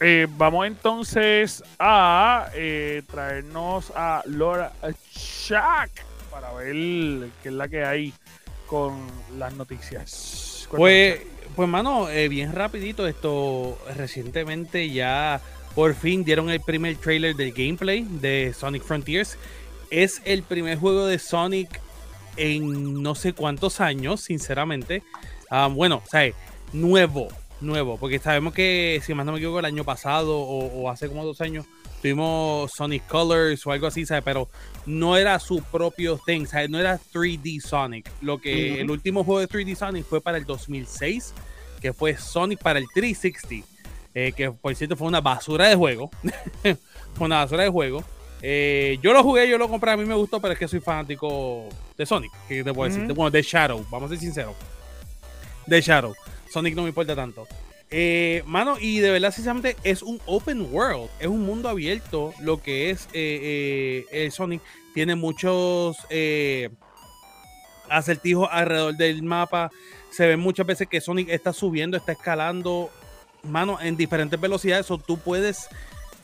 [0.00, 4.72] eh, vamos entonces a eh, traernos a Laura
[5.14, 6.74] Shack para ver
[7.42, 8.14] qué es la que hay
[8.66, 9.06] con
[9.38, 10.68] las noticias.
[10.70, 11.20] Pues,
[11.54, 15.40] pues mano, eh, bien rapidito, esto recientemente ya
[15.74, 19.38] por fin dieron el primer trailer del gameplay de Sonic Frontiers.
[19.92, 21.78] Es el primer juego de Sonic
[22.38, 25.02] en no sé cuántos años, sinceramente.
[25.50, 26.34] Ah, bueno, ¿sabes?
[26.72, 27.28] Nuevo,
[27.60, 31.08] nuevo, porque sabemos que, si más no me equivoco, el año pasado o, o hace
[31.08, 31.66] como dos años
[32.00, 34.24] tuvimos Sonic Colors o algo así, ¿sabes?
[34.24, 34.48] Pero
[34.86, 36.70] no era su propio thing, ¿sabes?
[36.70, 38.10] No era 3D Sonic.
[38.22, 41.34] Lo que el último juego de 3D Sonic fue para el 2006,
[41.82, 43.68] que fue Sonic para el 360,
[44.14, 46.10] eh, que por cierto fue una basura de juego.
[47.14, 48.02] fue una basura de juego.
[48.44, 50.80] Eh, yo lo jugué, yo lo compré, a mí me gustó, pero es que soy
[50.80, 54.56] fanático de Sonic, que te puedo decir, bueno, de Shadow, vamos a ser sinceros.
[55.64, 56.14] De Shadow.
[56.50, 57.46] Sonic no me importa tanto.
[57.88, 62.34] Eh, mano, y de verdad, sinceramente, es un open world, es un mundo abierto.
[62.40, 64.60] Lo que es eh, el Sonic
[64.92, 65.96] tiene muchos
[67.88, 69.70] acertijos alrededor del mapa.
[70.10, 72.90] Se ven muchas veces que Sonic está subiendo, está escalando,
[73.42, 74.90] mano, en diferentes velocidades.
[74.90, 75.68] O tú puedes,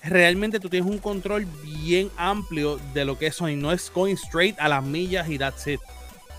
[0.02, 3.58] realmente, tú tienes un control bien amplio de lo que es Sonic.
[3.58, 5.80] No es going straight a las millas y that's it.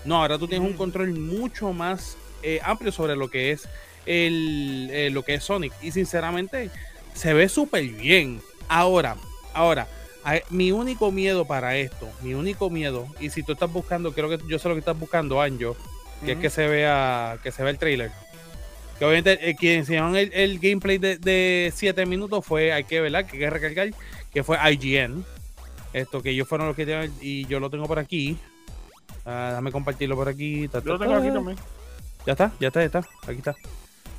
[0.04, 0.78] No, ahora tú tienes un Ujú.
[0.84, 3.68] control mucho más eh, amplio sobre lo que es
[4.06, 5.72] el, eh, lo que es Sonic.
[5.82, 6.70] Y sinceramente,
[7.14, 8.40] se ve súper bien.
[8.68, 9.16] Ahora,
[9.52, 9.86] ahora,
[10.48, 14.38] mi único miedo para esto, mi único miedo, y si tú estás buscando, creo que
[14.48, 15.76] yo sé lo que estás buscando, Anjo,
[16.24, 18.10] que es que se vea, que se vea el trailer.
[19.00, 23.24] Que obviamente eh, quien enseñaron el, el gameplay de 7 minutos fue, hay que, ¿verdad?
[23.24, 23.90] Que hay que recargar,
[24.30, 25.24] que fue IGN.
[25.94, 28.36] Esto que ellos fueron los que tienen y yo lo tengo por aquí.
[29.24, 30.68] Ah, déjame compartirlo por aquí.
[30.68, 31.32] ta, Yo lo tengo aquí ta.
[31.32, 31.58] también.
[32.26, 32.98] Ya está, ya está, ya está.
[33.26, 33.56] Aquí está.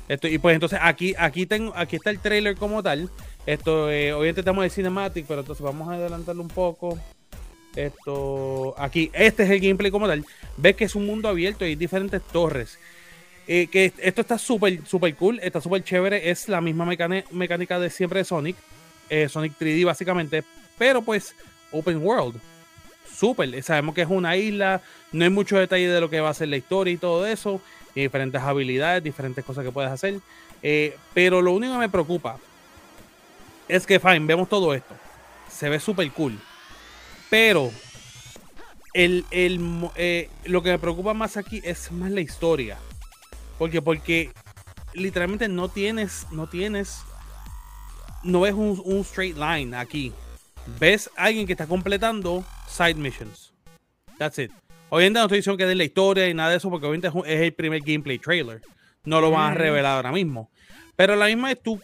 [0.08, 3.08] Esto, y pues entonces aquí, aquí tengo, aquí está el trailer como tal.
[3.46, 6.98] Esto, eh, obviamente estamos de Cinematic, pero entonces vamos a adelantarlo un poco.
[7.76, 10.24] Esto, aquí, este es el gameplay como tal.
[10.56, 12.78] Ves que es un mundo abierto y hay diferentes torres.
[13.48, 16.30] Eh, que esto está súper, súper cool, está súper chévere.
[16.30, 18.56] Es la misma mecánica de siempre de Sonic.
[19.10, 20.42] eh, Sonic 3D básicamente,
[20.78, 21.34] pero pues
[21.70, 22.40] open world.
[23.14, 24.80] Súper, sabemos que es una isla,
[25.12, 27.60] no hay mucho detalle de lo que va a ser la historia y todo eso,
[27.94, 30.18] y diferentes habilidades, diferentes cosas que puedes hacer.
[30.62, 32.38] eh, pero lo único que me preocupa
[33.68, 34.94] es que, fine, vemos todo esto,
[35.50, 36.38] se ve súper cool,
[37.28, 37.70] pero
[38.94, 39.60] el, el
[40.44, 42.78] lo que me preocupa más aquí es más la historia.
[43.62, 44.32] Porque, porque
[44.92, 47.04] literalmente no tienes, no tienes,
[48.24, 50.12] no ves un, un straight line aquí.
[50.80, 53.52] Ves a alguien que está completando side missions.
[54.18, 54.50] That's it.
[54.88, 57.14] Obviamente no estoy diciendo que den la historia y nada de eso, porque obviamente es,
[57.14, 58.62] un- es el primer gameplay trailer.
[59.04, 59.58] No lo van a Mm.
[59.58, 60.50] revelar ahora mismo.
[60.96, 61.80] Pero a la misma vez tú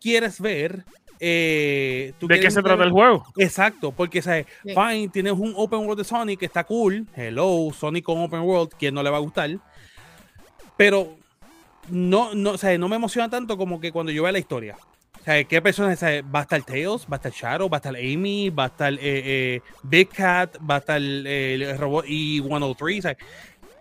[0.00, 0.84] quieres ver.
[1.18, 3.24] eh, tú ¿De qué se trata ver- el juego?
[3.36, 4.46] Exacto, porque ¿sabes?
[4.62, 4.74] Sí.
[4.74, 7.04] fine, tienes un open world de Sonic que está cool.
[7.16, 9.50] Hello, Sonic con open world, ¿quién no le va a gustar?
[10.80, 11.14] Pero
[11.90, 14.78] no, no, o sea, no me emociona tanto como que cuando yo vea la historia.
[15.20, 15.98] O sea, ¿qué personas?
[15.98, 18.64] o sea, va a estar Tails, va a estar Shadow, va a estar Amy, va
[18.64, 22.98] a estar eh, eh, Big Cat, va a estar eh, el robot y 103.
[22.98, 23.16] O sea,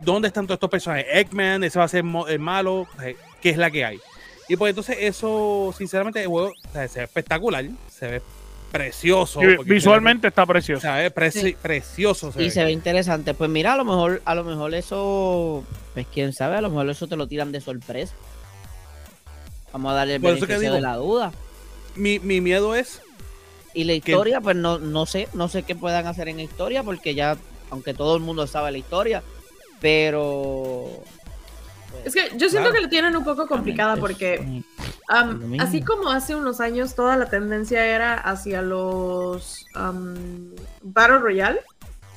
[0.01, 1.05] ¿Dónde están todos estos personajes?
[1.09, 3.97] Eggman, ese va a ser el malo, o sea, ¿qué es la que hay?
[4.49, 8.21] Y pues entonces eso, sinceramente, el juego o sea, se ve espectacular, se ve
[8.73, 9.39] precioso.
[9.65, 10.81] Visualmente está o precioso.
[10.81, 11.55] sea, es preci- Sí.
[11.61, 12.31] precioso.
[12.33, 12.51] Se Y ve.
[12.51, 13.33] se ve interesante.
[13.33, 15.63] Pues mira, a lo mejor, a lo mejor eso,
[15.93, 18.13] pues quién sabe, a lo mejor eso te lo tiran de sorpresa.
[19.73, 21.31] Vamos a darle el Por eso que beneficio de la duda.
[21.95, 23.01] mi, mi miedo es
[23.73, 26.43] Y la Que- historia, pues no, no sé, no sé qué puedan hacer en la
[26.43, 27.37] historia, porque ya,
[27.69, 29.21] aunque todo el mundo sabe la historia,
[29.79, 31.03] pero
[31.91, 32.73] pues, Es que yo siento Claro.
[32.73, 34.63] que la tienen un poco complicada porque
[35.09, 40.15] um, lo así como hace unos años toda la tendencia era hacia los um,
[40.81, 41.61] Battle Royale,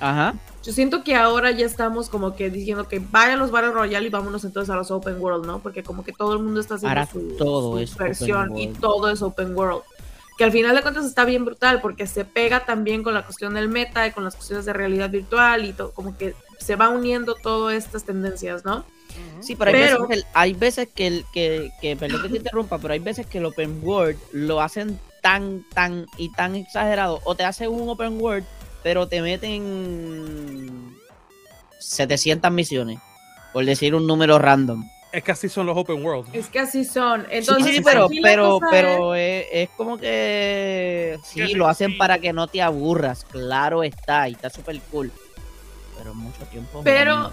[0.02, 0.34] Ajá.
[0.62, 4.10] yo siento que ahora ya estamos como que diciendo que vayan los Battle Royale y
[4.10, 5.60] vámonos entonces a los Open World, ¿no?
[5.60, 8.80] Porque como que todo el mundo está haciendo Ahora su, todo su versión y world.
[8.80, 9.82] todo es Open World.
[10.38, 13.54] Que al final de cuentas está bien brutal porque se pega también con la cuestión
[13.54, 16.88] del meta y con las cuestiones de realidad virtual y todo, como que se va
[16.88, 18.84] uniendo todas estas tendencias, ¿no?
[19.40, 22.28] Sí, pero hay Pero- veces, que, el- hay veces que, el- que, que, perdón que
[22.30, 26.54] te interrumpa, pero hay veces que el open world lo hacen tan, tan y tan
[26.56, 27.20] exagerado.
[27.24, 28.44] O te hacen un open world,
[28.82, 30.96] pero te meten
[31.78, 32.98] 700 misiones,
[33.52, 34.88] por decir un número random.
[35.12, 36.28] es que así son los open world.
[36.32, 37.22] Es que así son.
[37.22, 41.54] Sí, Entonces, sí, pero, la pero, cosa pero es, es como que sí, Que sí,
[41.54, 41.96] lo hacen sí.
[41.98, 45.12] para que no te aburras, claro está, y está súper cool.
[45.98, 46.80] Pero mucho tiempo.
[46.82, 47.30] Pero,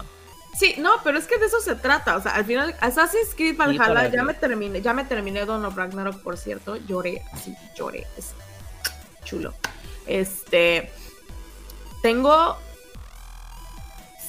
[0.58, 2.16] sí, no, pero es que de eso se trata.
[2.16, 5.74] O sea, al final, Assassin's Creed Valhalla, ya me terminé, ya me terminé Dawn of
[5.74, 6.76] Ragnarok, por cierto.
[6.76, 8.06] Lloré, sí, lloré.
[8.16, 8.34] Es
[9.24, 9.54] chulo.
[10.06, 10.90] Este.
[12.02, 12.56] Tengo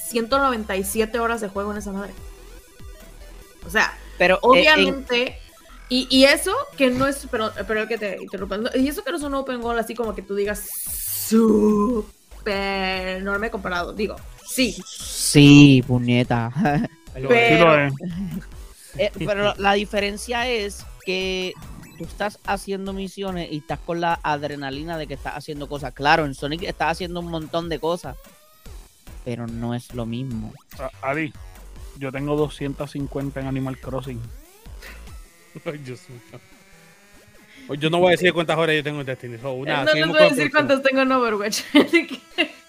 [0.09, 2.13] 197 horas de juego en esa madre.
[3.65, 5.37] O sea, Pero, eh, en- obviamente.
[5.89, 7.27] Y, y eso que no es.
[7.29, 8.57] Pero, pero que te interrumpa.
[8.75, 10.59] Y eso que no es un open goal así como que tú digas.
[11.27, 13.93] Súper enorme comparado.
[13.93, 14.15] Digo,
[14.45, 14.81] sí.
[14.87, 16.51] sí, puñeta.
[17.13, 17.93] Pero- es.
[18.97, 21.53] Eh, pero la diferencia es que
[22.05, 25.93] tú estás haciendo misiones y estás con la adrenalina de que estás haciendo cosas.
[25.93, 28.15] Claro, en Sonic estás haciendo un montón de cosas,
[29.23, 30.53] pero no es lo mismo.
[30.79, 31.33] Ah, Ali,
[31.97, 34.19] yo tengo 250 en Animal Crossing.
[35.65, 36.39] Ay, Dios mío.
[37.77, 39.37] Yo no voy a decir cuántas horas yo tengo en Destiny.
[39.37, 41.61] so, Eh, nada, no les seguimos voy a decir cuántos tengo en Overwatch.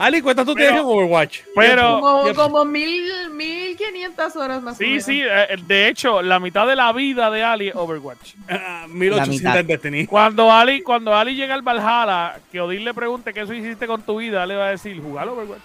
[0.00, 1.40] Ali, ¿cuántas tú tienes en Overwatch?
[1.54, 2.00] pero-
[2.34, 5.04] como, mil, mil quinientas horas más o Sí, menos.
[5.04, 8.34] sí, eh, de hecho, la mitad de la vida de Ali es Overwatch.
[8.48, 9.58] Ah, La 1800 mitad.
[9.58, 10.06] en Destiny.
[10.06, 14.00] Cuando Ali, cuando Ali llega al Valhalla, que Odín le pregunte qué eso hiciste con
[14.02, 15.60] tu vida, le va a decir, jugar Overwatch.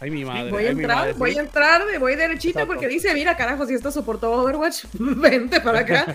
[0.00, 0.50] Ay, mi madre.
[0.50, 1.38] Voy a ay, mi entrar, madre, voy sí.
[1.38, 2.66] a entrar, de- voy derechito Exacto.
[2.74, 6.06] porque dice, mira carajo, si esto soportó Overwatch, vente para acá.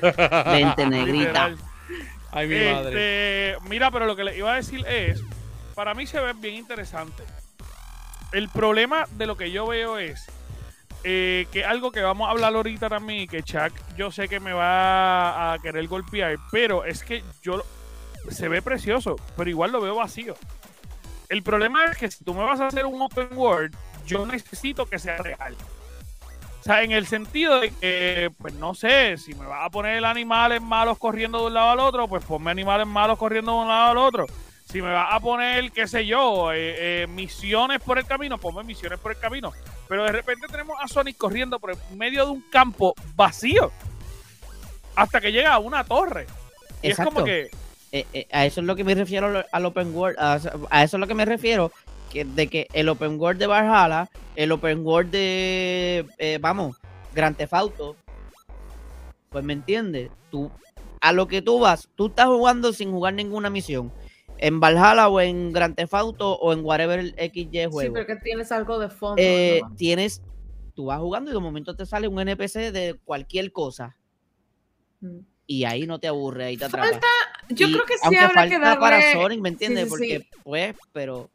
[0.51, 1.51] Vente, negrita.
[2.31, 3.53] Ay, mi madre.
[3.55, 5.21] Este, mira, pero lo que le iba a decir es,
[5.75, 7.23] para mí se ve bien interesante.
[8.31, 10.27] El problema de lo que yo veo es
[11.03, 14.53] eh, que algo que vamos a hablar ahorita también, que Chuck yo sé que me
[14.53, 17.63] va a querer golpear, pero es que yo
[18.29, 20.35] se ve precioso, pero igual lo veo vacío.
[21.27, 24.85] El problema es que si tú me vas a hacer un open world, yo necesito
[24.85, 25.55] que sea real.
[26.59, 30.05] O sea, en el sentido de que, pues no sé, si me vas a poner
[30.05, 33.67] animales malos corriendo de un lado al otro, pues ponme animales malos corriendo de un
[33.67, 34.27] lado al otro.
[34.71, 38.63] Si me vas a poner, qué sé yo, eh, eh, misiones por el camino, ponme
[38.63, 39.51] misiones por el camino.
[39.89, 43.71] Pero de repente tenemos a Sonic corriendo por el medio de un campo vacío
[44.95, 46.25] hasta que llega a una torre.
[46.81, 47.49] Y es como que,
[47.93, 50.17] Eh, a eso es lo que me refiero al- al open world.
[50.17, 51.73] A, a eso es lo que me refiero.
[52.09, 56.77] Que, de que el open world de Valhalla, el open world de, vamos,
[57.13, 57.97] Grand Theft Auto,
[59.29, 60.09] pues me entiendes.
[60.29, 60.49] Tú,
[61.01, 63.91] a lo que tú vas, tú estás jugando sin jugar ninguna misión.
[64.41, 67.93] En Valhalla o en Grand Theft Auto o en whatever XY Sí, juego.
[67.93, 69.15] pero que tienes algo de fondo.
[69.21, 69.75] eh, ¿no?
[69.75, 70.21] tienes,
[70.73, 73.95] tú vas jugando y de momento te sale un NPC de cualquier cosa.
[74.99, 75.19] Mm.
[75.47, 77.07] Y ahí no te aburre, ahí te Falta- atrapa.
[77.49, 78.79] Yo Y creo que sí habrá que falta darle...
[78.79, 79.83] para Sonic, ¿me entiendes?
[79.85, 80.29] sí, Porque, sí.
[80.43, 81.29] pues, pero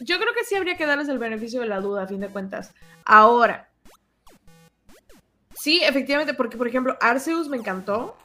[0.00, 2.28] Yo creo que sí habría que darles el beneficio de la duda, a fin de
[2.28, 2.72] cuentas.
[3.04, 3.68] Ahora,
[5.54, 8.16] sí, efectivamente, porque, por ejemplo, Arceus me encantó.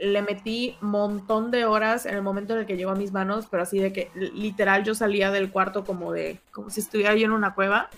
[0.00, 3.46] Le metí montón de horas en el momento en el que llegó a mis manos,
[3.50, 7.26] pero así de que literal yo salía del cuarto como de, como si estuviera yo
[7.26, 7.90] en una cueva.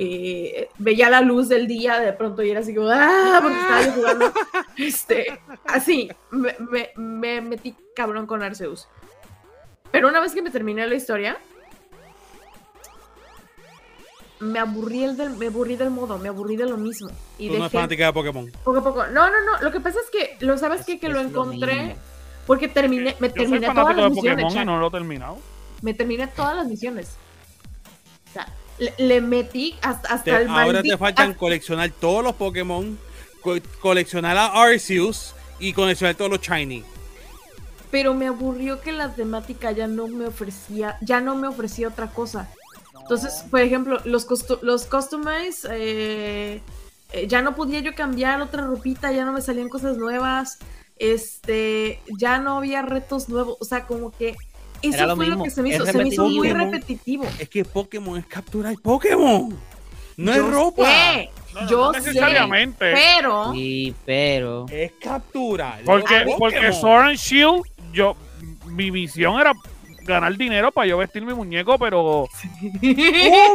[0.00, 3.40] Eh, veía la luz del día de pronto y era así como, ¡ah!
[3.42, 4.32] Porque estaba yo jugando.
[4.76, 8.86] Este, así, me, me- me metí cabrón con Arceus.
[9.90, 11.36] Pero una vez que me terminé la historia,
[14.40, 17.10] me aburrí, el del, me aburrí del modo, me aburrí de lo mismo.
[17.38, 18.50] Y Tú no dejé fanática de Pokémon.
[18.64, 19.06] poco a poco.
[19.08, 19.60] No, no, no.
[19.62, 21.96] Lo que pasa es que, lo sabes que, Es- que lo es lo encontré
[22.46, 24.44] porque terminé, me yo soy terminé todas fanático las de misiones.
[24.44, 25.38] Pokémon y no lo he terminado.
[25.82, 27.08] Me terminé todas las misiones.
[28.30, 31.90] O sea, le, le metí hasta, hasta Te- el ahora maldito- te faltan hasta- coleccionar
[31.90, 32.98] todos los Pokémon,
[33.42, 36.84] co- coleccionar a Arceus y coleccionar todos los Shiny.
[37.90, 42.08] pero me aburrió que la temática ya no me ofrecía, ya no me ofrecía otra
[42.08, 42.48] cosa.
[43.08, 44.26] Entonces, por ejemplo, los,
[44.60, 46.60] los customize, eh,
[47.14, 50.58] eh, ya no podía yo cambiar otra ropita, ya no me salían cosas nuevas,
[50.98, 54.36] este, ya no había retos nuevos, o sea, como que
[54.82, 57.24] eso Era lo fue lo que se me hizo, se me hizo muy repetitivo.
[57.38, 59.58] Es que Pokémon es capturar Pokémon.
[60.18, 60.84] No es ropa.
[60.84, 62.92] sé, No, no, yo no sé, necesariamente.
[62.92, 65.80] pero sí, pero Es capturar.
[65.82, 66.74] Porque, porque.
[66.74, 68.16] Sword and Shield, yo,
[68.66, 69.54] mi misión era
[70.08, 72.28] ganar dinero para yo vestir mi muñeco, pero ¡Oh,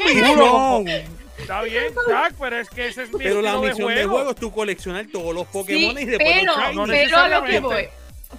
[0.06, 0.88] misión!
[1.38, 4.30] está bien, Jack, pero es que ese es mi Pero la misión de de juego.
[4.30, 7.44] es tú coleccionar todos los Pokémon Sí, y después pero, los no pero a lo
[7.44, 7.88] que voy.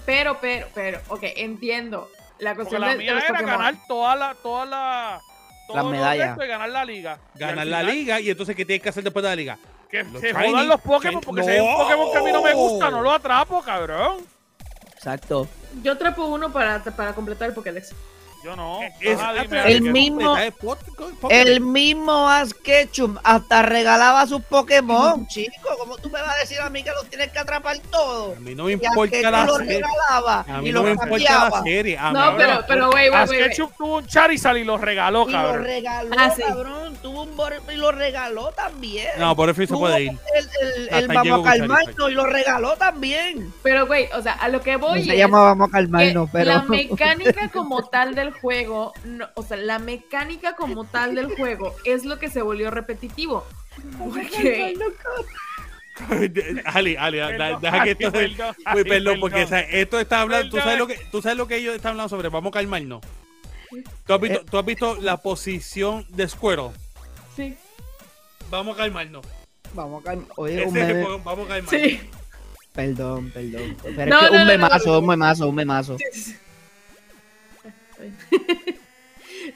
[0.06, 2.08] Pero, pero, pero, ok, entiendo.
[2.38, 3.50] La Porque cuestión la de, de mía los era Pokémon.
[3.58, 5.20] ganar toda la, toda la,
[5.72, 6.36] Las medallas.
[6.42, 7.18] y ganar la liga.
[7.36, 9.58] Ganar la liga y entonces ¿qué tienes que hacer después de la liga?
[9.90, 11.76] Que Los se jodan los Pokémon, porque si hay un ¡No!
[11.78, 14.18] Pokémon que a mí no me gusta, no lo atrapo, cabrón.
[14.96, 15.46] exacto.
[15.82, 17.92] Yo atrapo uno para, para completar el Pokédex.
[18.44, 18.80] Yo no.
[19.00, 20.52] Es- Ajá, dime, el mismo- Es.
[21.30, 25.70] El mismo Ash Ketchum hasta regalaba sus Pokémon, chico.
[25.78, 28.36] ¿Cómo tú me vas a decir a mí que los tienes que atrapar todos?
[28.36, 29.76] A mí no me importa la serie.
[29.78, 31.96] regalaba A mí y no me importa la serie.
[31.98, 33.42] A mí No, pero, me pero, güey, güey, Ash güey.
[33.44, 35.64] Ketchum tuvo un Charizard y lo regaló, Y lo cabrón.
[35.64, 36.42] regaló, Ah, sí.
[36.42, 36.96] cabrón.
[37.02, 37.34] Tuvo un
[37.72, 39.08] y lo regaló también.
[39.18, 40.10] No, por eso se puede ir.
[40.34, 40.48] El,
[40.88, 43.52] el, el Vamos calmarnos y lo regaló también.
[43.62, 46.44] Pero, güey, o sea, a lo que voy No se es llama Vamos calmarnos, pero.
[46.52, 51.74] la mecánica como tal del juego, no, o sea, la mecánica como tal del juego
[51.84, 53.44] es lo que se volvió repetitivo.
[53.98, 54.74] Porque,
[56.64, 58.10] Ali, Ali, Perdón, deja que esto se...
[58.28, 61.38] perdón, Uy, perdón, porque o sea, esto está hablando, ¿tú sabes, lo que, tú sabes
[61.38, 63.00] lo que ellos están hablando sobre, vamos a calmarnos.
[64.06, 64.44] ¿Tú has visto, Eh.
[64.50, 66.70] tú has visto la posición de Squirtle?
[67.36, 67.56] sí,
[68.50, 69.24] Vamos a calmarnos.
[69.72, 70.38] Vamos a calmarnos.
[70.38, 71.02] Oye, Ese un es el meme.
[71.04, 71.70] juego, vamos a calmarnos.
[71.82, 72.00] sí.
[72.72, 73.76] Perdón, perdón.
[73.82, 74.98] Pero No, es que no, un no, memazo, no, no.
[74.98, 75.96] un memazo, un memazo.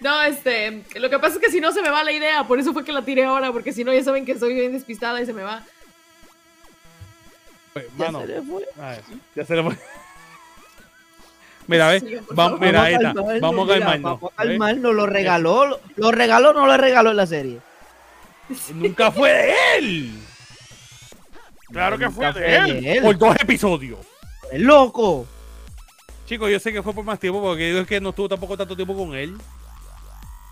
[0.01, 2.59] No, este, lo que pasa es que si no se me va la idea, por
[2.59, 5.21] eso fue que la tiré ahora, porque si no ya saben que soy bien despistada
[5.21, 5.63] y se me va.
[7.73, 8.65] Pues, Ya Mano, se le fue.
[8.81, 9.03] a ver,
[9.35, 9.77] ya se le fue.
[11.69, 14.03] Mira, ve, Sigan, por vamos, mira, ahí está, vamos a calmarnos.
[14.21, 15.67] Vamos a calmarnos, lo regaló.
[15.67, 17.59] Lo, lo regaló o no lo regaló en la serie.
[18.75, 20.13] Nunca fue de él.
[21.71, 23.03] Claro que fue Nunca de él.
[23.03, 24.01] Por dos episodios.
[24.51, 25.27] ¡Es loco!
[26.29, 28.57] Chicos, yo sé que fue por más tiempo, porque digo es que no estuvo tampoco
[28.57, 29.37] tanto tiempo con él.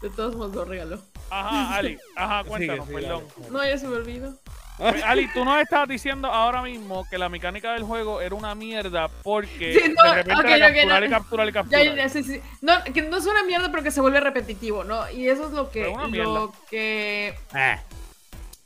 [0.03, 1.01] De todos modos lo regaló.
[1.31, 1.99] Ajá, Ali.
[2.17, 3.25] Ajá, cuéntanos, perdón.
[3.51, 4.35] No, ya se me olvidó.
[4.79, 8.55] Pues, Ali, tú nos estabas diciendo ahora mismo que la mecánica del juego era una
[8.55, 11.07] mierda porque Sí, no, de repente ok, era ok, capturar no.
[11.07, 11.97] y capturar y Ya, capturar.
[11.97, 12.41] ya, sí, sí.
[12.61, 15.11] No, que no es una mierda, pero que se vuelve repetitivo, ¿no?
[15.11, 16.31] Y eso es lo que, Pero una mierda.
[16.33, 17.81] lo que Ah,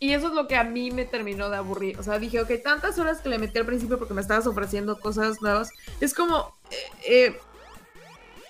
[0.02, 1.98] Y eso es lo que a mí me terminó de aburrir.
[1.98, 4.98] O sea, dije, ok, tantas horas que le metí al principio porque me estabas ofreciendo
[4.98, 5.70] cosas nuevas.
[6.00, 6.56] Es como.
[6.70, 6.76] eh,
[7.06, 7.38] eh,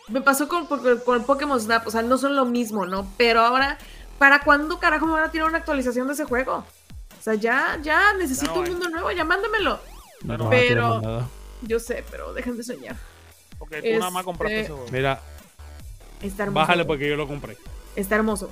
[0.09, 1.87] me pasó con, con, Pokémon Snap.
[1.87, 3.07] O sea, no son lo mismo, ¿no?
[3.17, 3.79] Pero ahora,
[4.19, 6.65] ¿para cuándo carajo me van a tirar una actualización de ese juego?
[7.19, 8.71] O sea, ya, ya necesito no un hay.
[8.71, 9.79] mundo nuevo, ya mándamelo.
[10.25, 11.29] No, Pero- no.
[11.63, 12.97] Yo sé, pero dejen de soñar.
[13.59, 14.91] Porque tú nada más compraste Este- ese juego.
[14.93, 15.21] Mira,
[16.23, 16.61] Está hermoso.
[16.61, 17.57] bájale porque yo lo compré.
[17.97, 18.51] Está hermoso.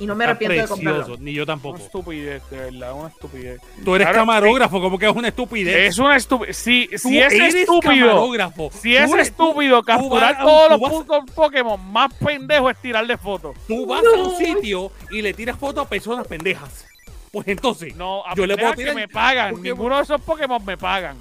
[0.00, 1.16] Y no me Está arrepiento de comprarlo.
[1.20, 1.76] ni yo Una tampoco.
[1.78, 3.60] estupidez, de verdad, una estupidez.
[3.84, 5.76] Tú eres camarógrafo, como que es una estupidez.
[5.90, 6.56] Es una estupidez.
[6.56, 8.70] Si, si es estúpido, camarógrafo.
[8.72, 13.54] si es eres- estúpido capturar todos los vas- puntos Pokémon, más pendejo es tirarle fotos.
[13.68, 14.10] Tú vas No.
[14.24, 16.86] a un sitio y le tiras fotos a personas pendejas.
[17.30, 19.60] Pues entonces, No, a Yo le puedo tirar- que me pagan.
[19.62, 21.16] Ninguno de esos Pokémon me pagan.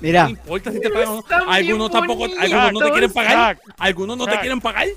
[0.00, 1.50] Mira, no importa si te pagan o no.
[1.52, 3.60] Algunos tampoco, algunos no te quieren pagar.
[3.78, 4.88] Algunos no te quieren pagar.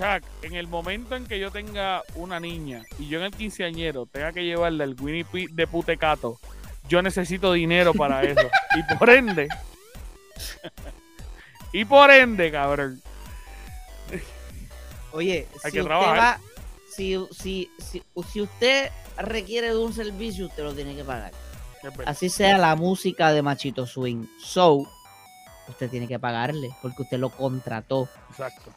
[0.00, 4.06] Chuck, en el momento en que yo tenga una niña y yo en el quinceañero
[4.06, 6.40] tenga que llevarle el Winnie Pooh de putecato,
[6.88, 8.48] yo necesito dinero para eso.
[8.74, 9.48] y por ende,
[11.74, 13.02] y por ende, cabrón,
[15.12, 16.40] oye, Hay si que usted va,
[16.90, 21.32] si, si, si, si usted requiere de un servicio, usted lo tiene que pagar.
[22.06, 24.24] Así sea la música de Machito Swing.
[24.42, 24.86] So,
[25.68, 28.08] usted tiene que pagarle porque usted lo contrató.
[28.30, 28.72] Exacto.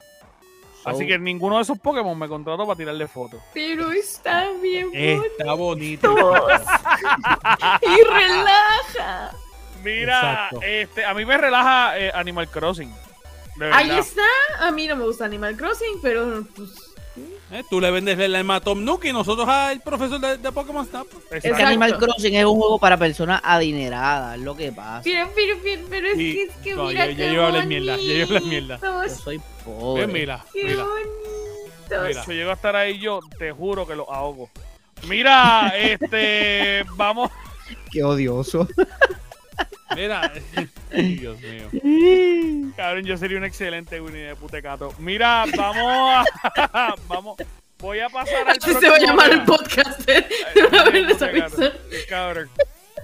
[0.83, 3.41] So, Así que ninguno de esos Pokémon me contrató para tirarle fotos.
[3.53, 6.13] Pero está bien Está bonito.
[7.81, 9.31] y relaja.
[9.81, 10.59] Mira, Exacto.
[10.61, 12.93] este, a mí me relaja eh, Animal Crossing.
[13.71, 14.23] Ahí está.
[14.59, 16.82] A mí no me gusta Animal Crossing, pero pues,
[17.53, 20.51] Eh, Tú le vendes el alma a Tom Nook y nosotros al profesor de, de
[20.51, 21.05] Pokémon Snap.
[21.29, 21.57] es Exacto.
[21.57, 21.97] que Animal.
[21.99, 25.01] Crossing es un juego para personas adineradas, es lo que pasa.
[25.03, 28.23] pero, pero, pero, pero es que es que no, mira yo hablé mierda, ya yo
[28.25, 28.79] hablé mierda.
[28.81, 30.07] Yo bonitos, soy pobre.
[30.07, 30.83] mira, Qué mira.
[30.83, 32.07] bonitos.
[32.07, 32.23] Mira.
[32.23, 34.49] Si llego a estar ahí yo, te juro que lo ahogo.
[35.07, 37.29] Mira, este, vamos.
[37.91, 38.67] Qué odioso.
[39.95, 40.31] Mira.
[40.91, 42.73] Dios mío.
[42.75, 44.93] Cabrón, yo sería un excelente Winnie de putecato.
[44.99, 46.95] Mira, vamos a.
[47.07, 47.37] vamos.
[47.79, 50.09] Voy a pasar al Así se va a llamar el podcast.
[50.09, 50.25] ¿eh?
[50.55, 51.71] De una vez Putecato.
[52.07, 52.49] Cabrón.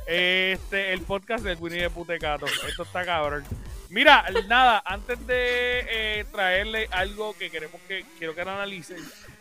[0.08, 2.46] Este, el podcast del Winnie de Putecato.
[2.68, 3.44] Esto está cabrón.
[3.90, 8.98] Mira, nada, antes de eh, traerle algo que queremos que quiero que analicen,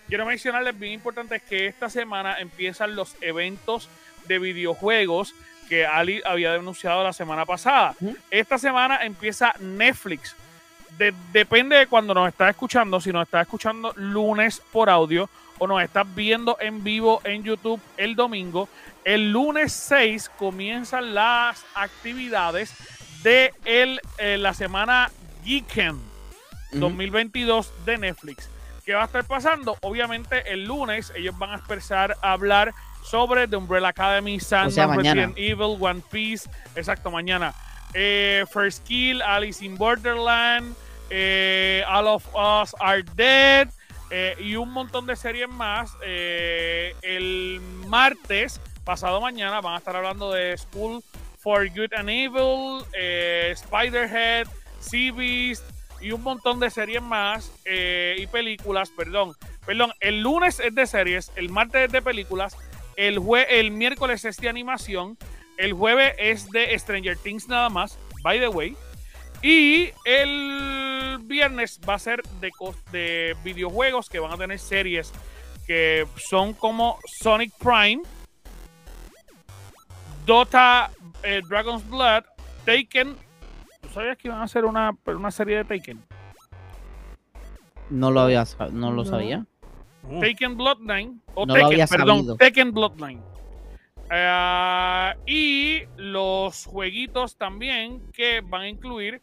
[0.08, 3.88] quiero mencionarles bien importante es que esta semana empiezan los eventos
[4.26, 5.34] de videojuegos
[5.68, 7.94] que Ali había denunciado la semana pasada.
[8.30, 10.34] Esta semana empieza Netflix.
[10.96, 15.66] De- depende de cuando nos estás escuchando, si nos estás escuchando lunes por audio o
[15.66, 18.68] nos estás viendo en vivo en YouTube el domingo,
[19.04, 22.74] el lunes 6 comienzan las actividades
[23.22, 25.10] de el, eh, la semana
[25.44, 26.00] Geekend
[26.72, 28.48] 2022 de Netflix.
[28.84, 29.76] ¿Qué va a estar pasando?
[29.82, 32.72] Obviamente el lunes ellos van a empezar a hablar
[33.08, 35.26] sobre The Umbrella Academy, Sandman, O sea, mañana.
[35.26, 37.54] Resident Evil, One Piece, exacto, mañana.
[37.94, 40.74] Eh, First Kill, Alice in Borderland,
[41.08, 43.68] eh, All of Us Are Dead
[44.10, 45.92] eh, y un montón de series más.
[46.02, 51.02] El martes, pasado mañana, van a estar hablando de School
[51.38, 54.48] for Good and Evil, Spider-Head,
[54.80, 55.64] Sea Beast
[56.00, 59.34] y un montón de series más y películas, perdón.
[59.64, 62.56] Perdón, el lunes es de series, el martes es de películas,
[62.98, 65.16] el, jue el miércoles es de animación,
[65.56, 68.76] el jueves es de Stranger Things nada más, by the way.
[69.40, 72.50] Y el viernes va a ser de,
[72.90, 75.12] de videojuegos que van a tener series
[75.64, 78.02] que son como Sonic Prime,
[80.26, 80.90] Dota,
[81.22, 82.24] eh, Dragon's Blood,
[82.64, 83.16] Taken.
[83.80, 86.02] ¿Tú sabías que iban a hacer una, una serie de Taken?
[87.90, 89.04] No lo había, no lo No.
[89.04, 89.46] sabía.
[90.20, 91.20] Taken Bloodline.
[91.34, 92.36] O No lo Taken, había perdón, sabido.
[92.36, 93.22] Taken Bloodline.
[94.10, 99.20] Ah, y los jueguitos también que van a incluir,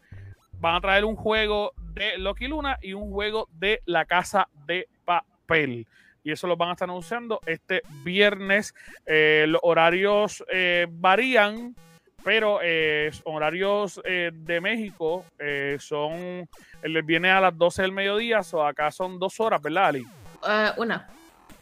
[0.59, 4.87] van a traer un juego de Loki Luna y un juego de La Casa de
[5.03, 5.87] Papel.
[6.23, 8.73] Y eso lo van a estar anunciando este viernes.
[9.05, 11.75] Eh, los horarios eh, varían,
[12.23, 16.49] pero eh, horarios eh, de México eh, son,
[16.81, 20.07] el viene a las 12 del mediodía, o acá son dos horas, ¿verdad, Ali?
[20.47, 21.07] Eh, una.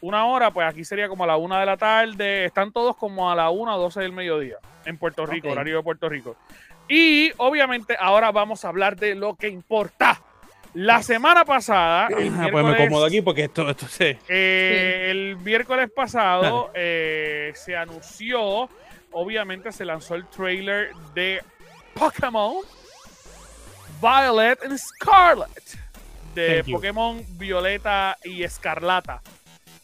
[0.02, 2.46] una hora, pues aquí sería como a la una de la tarde.
[2.46, 5.54] Están todos como a la una o doce del mediodía en Puerto Rico, Ok.
[5.54, 6.36] horario de Puerto Rico.
[6.90, 10.22] Y obviamente ahora vamos a hablar de lo que importa.
[10.76, 14.18] La semana pasada, el ah, pues me acomodo aquí porque esto, esto se.
[14.28, 18.68] eh, el miércoles pasado eh, se anunció,
[19.12, 21.42] obviamente se lanzó el trailer de
[21.94, 22.56] Pokémon
[24.02, 25.78] Violet and Scarlet,
[26.36, 26.76] de Thank you.
[26.76, 29.22] Pokémon Violeta y Escarlata.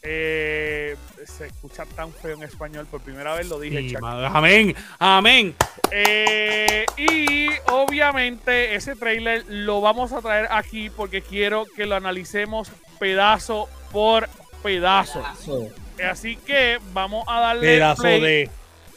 [0.02, 0.96] Eh,
[1.26, 3.90] se escucha tan feo en español, por primera vez lo dije.
[3.90, 5.54] Sí, amén, amén.
[5.90, 12.70] Eh, y obviamente ese trailer lo vamos a traer aquí porque quiero que lo analicemos
[12.98, 14.28] pedazo por
[14.62, 15.22] pedazo.
[16.10, 18.20] Así que vamos a darle Pedazo play.
[18.22, 18.50] de.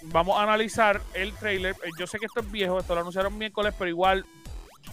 [0.03, 1.75] vamos a analizar el trailer.
[1.83, 4.25] Eh, Yo sé que esto es viejo, esto lo anunciaron miércoles, pero igual.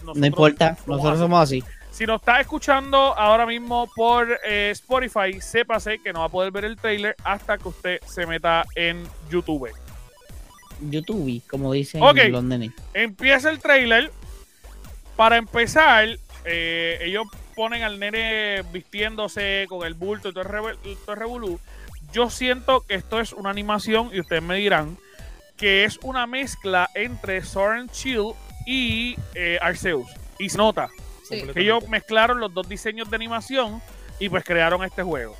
[0.03, 1.63] No importa, nosotros somos así.
[1.91, 6.51] Si nos está escuchando ahora mismo por eh, Spotify, sépase que no va a poder
[6.51, 9.69] ver el trailer hasta que usted se meta en YouTube.
[10.89, 12.17] YouTube, como dicen Ok.
[12.29, 12.71] los nenes.
[12.93, 14.11] Empieza el trailer.
[15.15, 16.07] Para empezar,
[16.45, 17.25] eh, ellos
[17.55, 21.59] ponen al nene vistiéndose con el bulto y todo el, reve- todo el revolú.
[22.13, 24.97] Yo siento que esto es una animación y ustedes me dirán
[25.57, 28.31] que es una mezcla entre Soren Chill
[28.65, 30.07] y eh, Arceus.
[30.39, 30.89] Y se nota
[31.31, 31.47] Sí.
[31.53, 33.81] que ellos mezclaron los dos diseños de animación
[34.19, 35.35] y pues crearon este juego.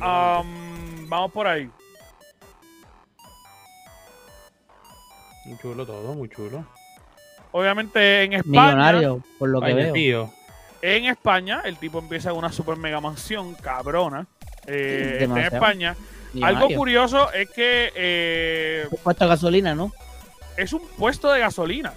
[0.00, 1.70] Um, vamos por ahí.
[5.44, 6.64] Muy chulo todo, muy chulo.
[7.52, 8.62] Obviamente en España.
[8.66, 9.92] Millonario, por lo que veo.
[9.92, 10.32] tío.
[10.82, 14.26] En España, el tipo empieza en una super mega mansión cabrona.
[14.66, 15.36] eh, en.
[15.38, 15.96] España.
[16.42, 19.92] Algo curioso es que eh, Un puesto de gasolina, ¿no?
[20.58, 21.94] es un puesto de gasolina.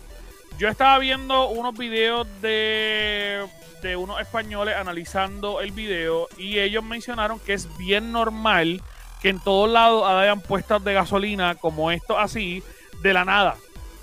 [0.62, 3.43] Yo estaba viendo unos videos de,
[3.82, 8.80] de unos españoles analizando el video y ellos mencionaron que es bien normal
[9.24, 12.62] que en todos lados hayan puestos de gasolina como esto así,
[13.01, 13.55] de la nada.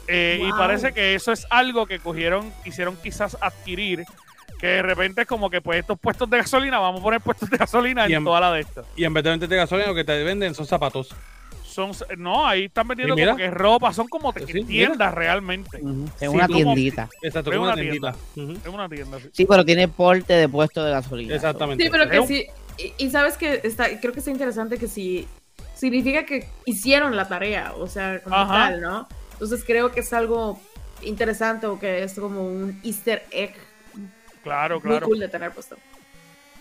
[0.09, 4.03] Eh, Y parece que eso es algo que cogieron, quisieron quizás adquirir,
[4.59, 7.49] que de repente es como que pues estos puestos de gasolina, vamos a poner puestos
[7.51, 8.85] de gasolina en Y en- toda la de estas.
[8.97, 11.15] Y en vez de venderte gasolina, lo que te venden son zapatos.
[11.79, 15.79] Son, no, ahí están vendiendo como que ropa, son como Sí, tiendas realmente.
[16.21, 17.09] Es una como- tiendita.
[17.23, 18.17] Exacto, Es una tiendita.
[18.35, 18.53] Ujú.
[18.53, 19.21] Es una tienda.
[19.21, 19.29] sí.
[19.33, 21.37] Sí, pero tiene porte de puesto de gasolina.
[21.37, 21.85] Exactamente.
[21.85, 22.47] Sí, pero que sí.
[22.79, 25.29] Y, y sabes que está, creo que está interesante que sí
[25.77, 29.07] significa que hicieron la tarea, o sea, como tal, ¿no?
[29.35, 30.61] Entonces creo que es algo
[31.03, 33.55] interesante o que es como un Easter egg
[34.43, 35.07] Claro, muy claro.
[35.07, 35.77] cool de tener puesto.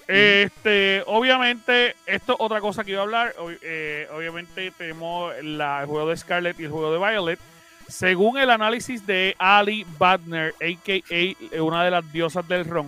[0.07, 3.35] Este, obviamente, esto es otra cosa que iba a hablar.
[3.61, 7.39] eh, obviamente tenemos el juego de Scarlet y el juego de Violet.
[7.87, 11.61] Según el análisis de Ali Badner, a.k.a.
[11.61, 12.87] una de las diosas del ron,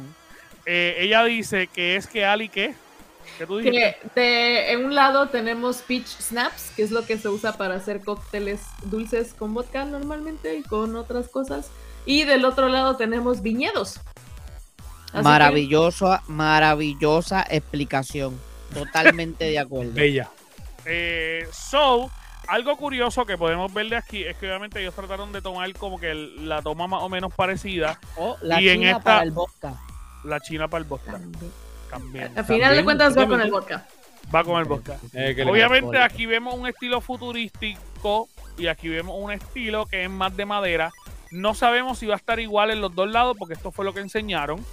[0.66, 2.74] eh, ella dice que es que Ali, ¿qué?
[3.38, 3.60] ¿Qué tú?
[3.60, 7.76] Que de, en un lado tenemos peach snaps, que es lo que se usa para
[7.76, 11.72] hacer cócteles dulces con vodka normalmente y con otras cosas.
[12.06, 14.00] Y del otro lado tenemos viñedos.
[15.12, 18.40] Así que- Maravillosa, maravillosa explicación.
[18.74, 19.92] Totalmente de acuerdo.
[19.96, 20.30] Bella.
[20.86, 22.10] Eh, so,
[22.48, 26.00] algo curioso que podemos ver de aquí es que obviamente ellos trataron de tomar como
[26.00, 29.24] que el- la toma más o menos parecida, O la Y en china esta- para
[29.24, 29.74] el vodka.
[30.24, 31.20] la china para el vodka.
[31.90, 32.32] También.
[32.38, 33.86] Al final de cuentas va con el vodka.
[34.34, 34.98] Va con el vodka.
[35.14, 40.36] Eh, Obviamente aquí vemos un estilo futurístico y aquí vemos un estilo que es más
[40.38, 40.92] de madera.
[41.32, 43.94] No sabemos si va a estar igual en los dos lados porque esto fue lo
[43.94, 44.64] que enseñaron.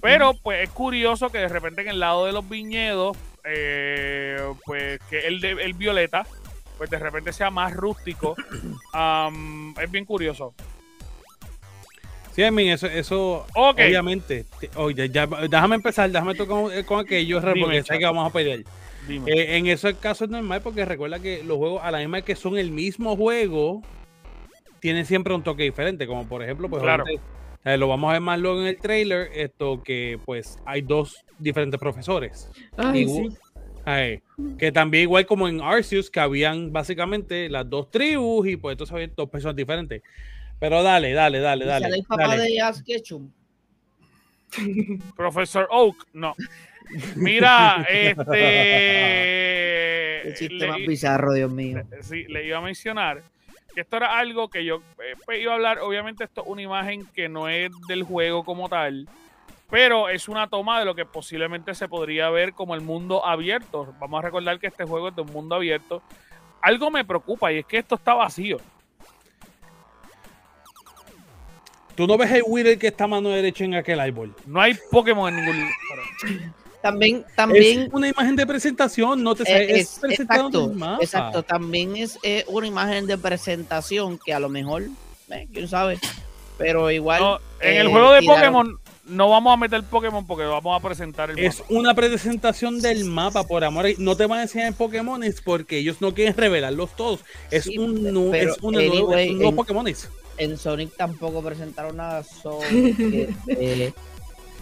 [0.00, 4.98] Pero pues es curioso que de repente en el lado de los viñedos, eh, pues
[5.10, 6.26] que el de el violeta,
[6.78, 8.34] pues de repente sea más rústico.
[8.92, 10.54] Am, es bien curioso.
[12.34, 14.46] Sí, I mean, eso, eso obviamente.
[14.58, 18.32] te- Oye, ya, déjame empezar, déjame tocar con, con aquello, porque sé que vamos a
[18.32, 18.60] pelear.
[19.06, 19.30] Dime.
[19.30, 22.18] Eh, en eso el caso es normal porque recuerda que los juegos, a la misma
[22.18, 23.82] vez que son el mismo juego,
[24.82, 26.06] tienen siempre un toque diferente.
[26.08, 27.04] Como por ejemplo, pues Claro.
[27.64, 31.24] eh, lo vamos a ver más luego en el trailer, esto que pues hay dos
[31.38, 32.50] diferentes profesores.
[32.76, 33.28] Ay, sí.
[34.58, 38.92] Que también igual como en Arceus, que habían básicamente las dos tribus y pues entonces
[38.92, 40.02] había dos personas diferentes.
[40.58, 41.84] Pero dale, dale, dale, ¿Y dale.
[41.84, 42.42] sale el papá dale.
[42.44, 43.30] de Ash Ketchum?
[45.16, 46.34] Profesor Oak, no.
[47.16, 48.08] Mira, El
[50.26, 50.34] este.
[50.34, 51.82] chiste más le- bizarro, Dios mío.
[52.00, 53.22] sí, le iba a mencionar
[53.76, 55.78] esto era algo que yo eh, pues, iba a hablar.
[55.80, 59.08] Obviamente, esto es una imagen que no es del juego como tal,
[59.70, 63.94] pero es una toma de lo que posiblemente se podría ver como el mundo abierto.
[63.98, 66.02] Vamos a recordar que este juego es de un mundo abierto.
[66.60, 68.58] Algo me preocupa y es que esto está vacío.
[71.94, 74.34] Tú no ves el Wither que está a mano derecha en aquel árbol.
[74.46, 76.54] No hay Pokémon en ningún lugar.
[76.82, 77.82] También, también.
[77.84, 82.18] Es una imagen de presentación, no te eh, es, es- presentado exacto, exacto, también es
[82.22, 84.84] eh, una imagen de presentación que a lo mejor,
[85.30, 85.98] eh, quién sabe,
[86.58, 87.20] pero igual.
[87.20, 90.76] No, en eh, el juego de tiraron- Pokémon no vamos a meter Pokémon porque vamos
[90.80, 91.72] a presentar el Es mapa.
[91.74, 93.86] una presentación del mapa, por amor.
[93.98, 97.20] No te van a enseñar Pokémones porque ellos no quieren revelarlos todos.
[97.50, 100.08] Es Sí, un, es nueva- anyway, es un nuevo en- Pokémones.
[100.38, 103.28] En Sonic tampoco presentaron nada, so que.
[103.48, 103.92] eh,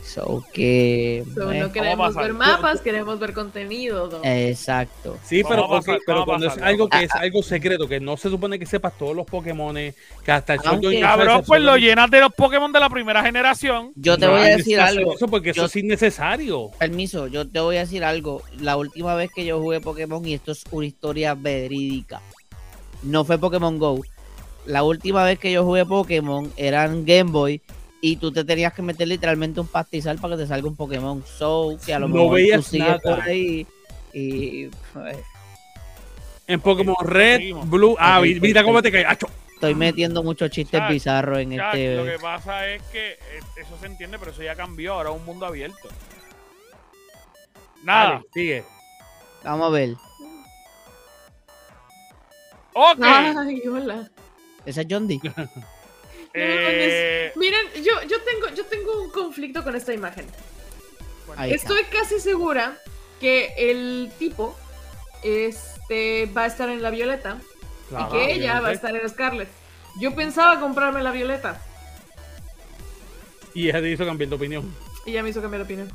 [0.05, 4.09] so que So, eh, no queremos ver mapas, queremos ver contenido.
[4.11, 4.21] ¿no?
[4.25, 5.19] Exacto.
[5.25, 5.69] Sí, pero,
[6.07, 8.97] pero cuando pasar, es algo que es algo secreto, que no se supone que sepas
[8.99, 9.95] todos los Pokémones,
[10.25, 13.93] que hasta el Aunque- Cabrón, pues lo llenas de los Pokémon de la primera generación.
[13.95, 15.15] Yo te No voy a decir algo.
[15.15, 16.71] Eso porque eso es innecesario.
[16.79, 18.43] Permiso, yo te voy a decir algo.
[18.59, 22.21] La última vez que yo jugué Pokémon, y esto es una historia verídica.
[23.03, 24.01] no fue Pokémon Go.
[24.67, 27.63] La última vez que yo jugué Pokémon era en Game Boy
[28.01, 31.23] y tú te tenías que meter literalmente un pastizal para que te salga un Pokémon.
[31.27, 33.01] So, que a lo No mejor tú veías sigues nada.
[33.01, 33.67] por ahí
[34.13, 35.19] y pues,
[36.47, 37.69] En Pokémon Red, seguimos.
[37.71, 37.97] Blue.
[37.99, 39.05] Ah, mira cómo te cae.
[39.05, 39.27] ¡Acho!
[39.55, 42.19] estoy metiendo muchos chistes bizarros en Chuck, lo que este.
[42.19, 44.95] pasa es que eh, eso se entiende, pero eso ya cambió.
[44.95, 45.89] Ahora es un mundo abierto.
[47.83, 48.11] Nada.
[48.13, 48.65] Dale, sigue.
[49.45, 49.91] Vamos a ver.
[52.73, 52.99] Ok.
[53.03, 54.11] Ay, hola.
[54.65, 55.21] Ese es John D.
[56.35, 60.27] eh, Miren, yo, yo, tengo, yo tengo un conflicto con esta imagen.
[61.47, 62.77] Estoy casi segura
[63.21, 64.57] que el tipo
[65.23, 67.39] este, va a estar en la violeta
[67.89, 69.49] Claro, y que ella va a estar en Scarlet.
[70.01, 71.61] Yo pensaba comprarme la violeta
[73.55, 74.75] Y ella te hizo cambiar de opinión.
[75.05, 75.93] y ya me hizo cambiar de opinión.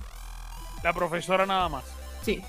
[0.83, 1.85] la profesora nada más.
[2.23, 2.41] Sí.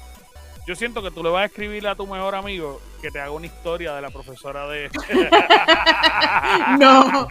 [0.66, 3.30] Yo siento que tú le vas a escribir a tu mejor amigo que te haga
[3.30, 4.91] una historia de la profesora de...
[6.78, 7.28] No.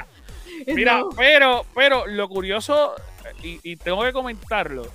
[0.68, 1.10] Mira, No.
[1.10, 2.96] pero, pero lo curioso,
[3.44, 4.86] y, y tengo que comentarlo,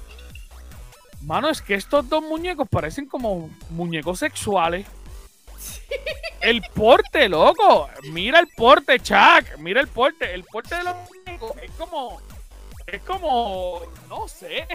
[1.22, 4.86] mano, es que estos dos muñecos parecen como muñecos sexuales.
[6.40, 7.88] El porte, loco.
[8.12, 9.58] Mira el porte, Chuck.
[9.58, 10.32] Mira el porte.
[10.32, 12.20] El porte de los muñecos es como.
[12.86, 13.82] Es como.
[14.08, 14.66] No sé.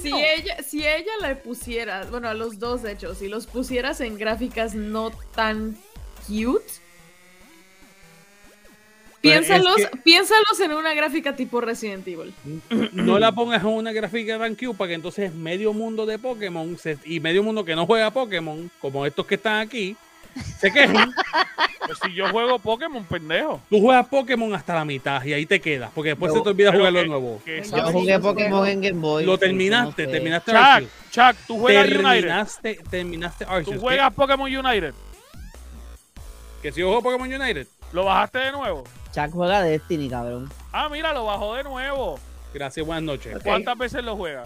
[0.00, 0.18] Si No.
[0.18, 4.18] ella, si ella le pusiera, bueno, a los dos de hecho, si los pusieras en
[4.18, 5.76] gráficas no tan
[6.26, 6.66] cute,
[9.30, 12.32] piénsalos, es que- piénsalos en una gráfica tipo Resident Evil.
[12.92, 16.76] No la pongas en una gráfica de Cube para que entonces medio mundo de Pokémon
[16.78, 19.96] se- y medio mundo que no juega Pokémon, como estos que están aquí,
[20.58, 21.12] se quejen.
[21.86, 23.60] Pues si yo juego Pokémon, pendejo.
[23.70, 26.48] Tú juegas Pokémon hasta la mitad y ahí te quedas, porque después Yo- se te
[26.50, 27.42] olvida jugarlo que- de nuevo.
[27.44, 29.24] que Yo jugué Pokémon en Game Boy.
[29.24, 30.12] Lo terminaste, no sé.
[30.16, 30.90] terminaste Chuck.
[31.12, 32.02] Chuck, tú juegas United.
[32.02, 34.94] Terminaste, terminaste Tú juegas Pokémon United.
[36.62, 37.66] ¿Que, que si yo juego Pokémon United?
[37.92, 38.84] ¿Lo bajaste de nuevo?
[39.16, 40.50] Chuck juega Destiny, cabrón.
[40.72, 42.18] Ah, mira, lo bajó de nuevo.
[42.52, 43.38] Gracias, buenas noches.
[43.42, 44.44] ¿Cuántas veces lo juega?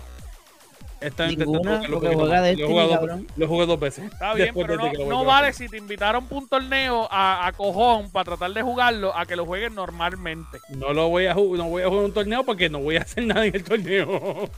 [1.00, 2.42] Gente Ninguna, lo juega.
[2.42, 3.26] Destiny, lo, cabrón.
[3.48, 4.04] jugué dos veces.
[4.12, 7.52] Está bien, Después pero no, a vale si te invitaron para un torneo a, a
[7.52, 10.58] cojón para tratar de jugarlo a que lo jueguen normalmente.
[10.68, 13.00] No lo voy a jugar, no voy a jugar un torneo porque no voy a
[13.00, 14.48] hacer nada en el torneo.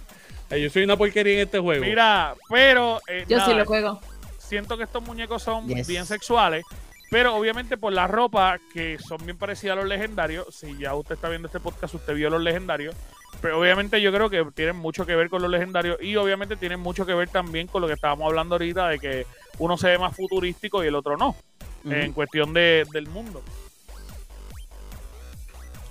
[0.50, 1.82] Yo soy una porquería en este juego.
[1.82, 4.00] Mira, pero eh, Yo sí lo juego.
[4.36, 5.86] siento que estos muñecos son Yes.
[5.86, 6.64] bien sexuales,
[7.12, 11.16] pero obviamente por la ropa que son bien parecidas a los legendarios, si ya usted
[11.16, 12.96] está viendo este podcast, usted vio los legendarios,
[13.42, 16.80] pero obviamente yo creo que tienen mucho que ver con los legendarios y obviamente tienen
[16.80, 19.26] mucho que ver también con lo que estábamos hablando ahorita de que
[19.58, 21.36] uno se ve más futurístico y el otro no,
[21.84, 23.42] en cuestión de, del mundo.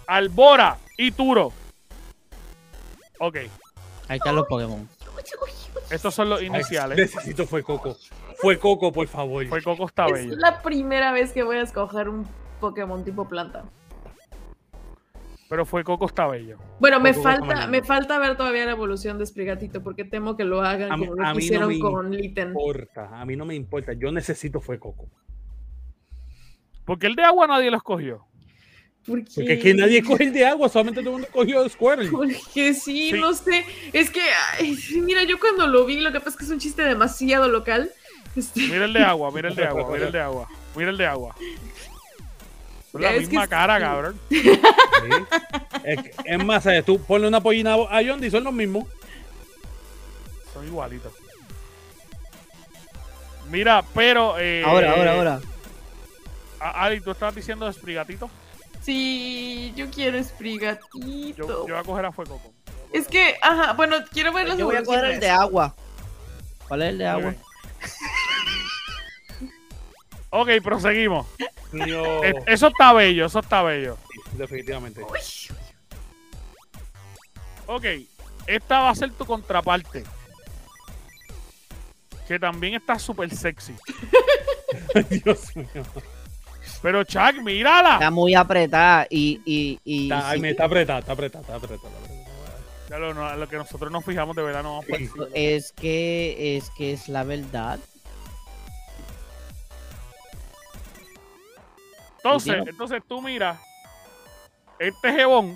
[0.08, 1.54] Albora y Turo.
[3.20, 3.38] Ok,
[4.08, 4.90] Ahí están los Pokémon.
[5.92, 6.98] estos son los Ay, iniciales.
[6.98, 7.96] necesito fue Coco.
[8.42, 9.46] Fue Coco, por favor.
[9.48, 10.36] Fue Coco está Es bello.
[10.38, 12.26] la primera vez que voy a escoger un
[12.60, 13.64] Pokémon tipo planta.
[15.50, 16.58] Pero fue Coco está bello.
[16.80, 20.62] Bueno, me falta, me falta ver todavía la evolución de Sprigatito porque temo que lo
[20.62, 22.48] hagan A como lo mí que no hicieron me con Litten.
[22.50, 23.92] importa, a mí no me importa.
[23.94, 25.10] Yo necesito fue Coco.
[26.86, 28.26] Porque el de agua nadie lo escogió.
[29.06, 32.10] Porque, Porque es que nadie coge el de agua, solamente todo el mundo cogió Squirtle.
[32.12, 33.20] Porque sí, Sí.
[33.20, 33.66] no sé.
[33.94, 34.22] Es que,
[34.60, 37.48] ay, mira, yo cuando lo vi, lo que pasa es que es un chiste demasiado
[37.50, 37.90] local.
[38.36, 40.48] Este, Mira el de agua, mira el de agua, mira el de agua.
[40.76, 41.36] Mira el de agua.
[42.92, 44.20] Son la Es misma cara, cabrón.
[44.30, 44.42] Sí.
[45.84, 46.86] Es, que- es más, ¿sabes?
[46.86, 48.86] tú ponle una pollina a Yondi, son los mismos.
[50.54, 51.12] Son igualitos.
[53.50, 54.38] Mira, pero.
[54.40, 55.42] Eh, Ahora, ahora, ahora.
[56.60, 58.30] a- Ali, tú estabas diciendo de Sprigatito.
[58.82, 61.36] sí, yo quiero Sprigatito.
[61.48, 62.54] Yo, yo voy a coger a Fuego Coco.
[62.94, 65.74] Es que, ajá, bueno, quiero ver las Yo voy a coger el de agua.
[66.68, 67.34] ¿Cuál es el de agua?
[70.32, 71.28] Ok, proseguimos.
[71.72, 73.98] No, Eso está bello, eso está bello.
[74.34, 75.06] definitivamente.
[77.68, 77.86] Ok,
[78.48, 80.04] esta va a ser tu contraparte.
[82.28, 83.74] Que también está súper sexy.
[85.10, 85.84] Dios mío.
[86.82, 87.94] Pero Chuck, mírala.
[87.96, 89.42] Está muy apretada y.
[89.46, 93.00] y, y Está, ay, sí, me está apretada, está apretada, está apretada.
[93.00, 95.28] lo, no, lo que nosotros nos fijamos de verdad no vamos encima.
[95.34, 97.80] es que es que es la verdad.
[102.24, 103.60] Entonces, entonces tú miras
[104.80, 105.56] este jebón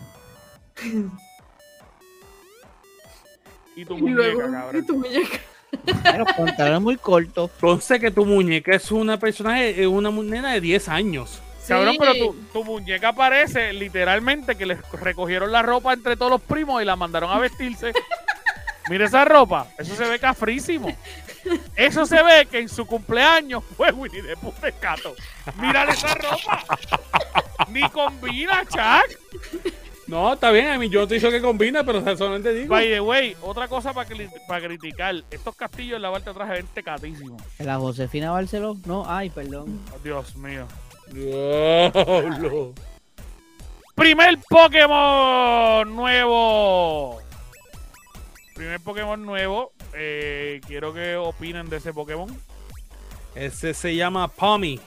[3.76, 4.84] y tu Y muñeca, luego, cabrón.
[4.84, 5.40] y tu muñeca.
[6.58, 7.52] Pero muy cortos.
[7.56, 11.42] Entonces que tu muñeca es una personaje, es una nena de 10 años.
[11.68, 11.98] Cabrón, Sí.
[12.00, 16.82] pero tu, tu muñeca parece literalmente que les recogieron la ropa entre todos los primos
[16.82, 17.92] y la mandaron a vestirse.
[18.90, 20.96] Mira esa ropa, eso se ve cafrísimo.
[21.76, 25.16] Eso se ve que en su cumpleaños fue Winnie the Pooh de Cato.
[25.58, 26.64] Mírale esa ropa.
[27.70, 29.74] Ni combina, Chuck.
[30.08, 32.70] No, está bien, a mí yo te hizo que combina, pero solamente digo.
[32.70, 34.08] By the way, otra cosa para
[34.48, 35.16] para criticar.
[35.32, 37.42] Estos castillos en la parte de atrás se ven tecatísimos.
[37.58, 38.78] ¿La Josefina Barceló?
[38.86, 39.82] No, ay, perdón.
[39.94, 40.68] Oh, Dios mío.
[41.08, 42.74] Diablo.
[43.96, 47.20] Primer Pokémon nuevo.
[48.54, 49.72] Primer Pokémon nuevo.
[49.94, 52.28] Eh, quiero que opinen de ese Pokémon.
[53.36, 54.80] Ese se llama Pommy.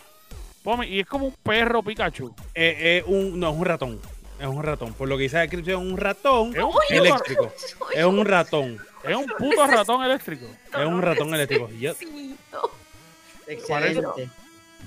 [0.63, 2.35] Pommy, y es como un perro Pikachu.
[2.55, 4.01] Eh, un, no, es un ratón.
[4.39, 4.93] Es un ratón.
[4.95, 7.53] Por lo que dice la descripción, un ratón es un eléctrico.
[7.95, 8.79] es un ratón.
[9.03, 10.47] Es un puto ratón eléctrico.
[10.47, 11.69] Es un ratón eléctrico.
[13.47, 14.31] Excelente.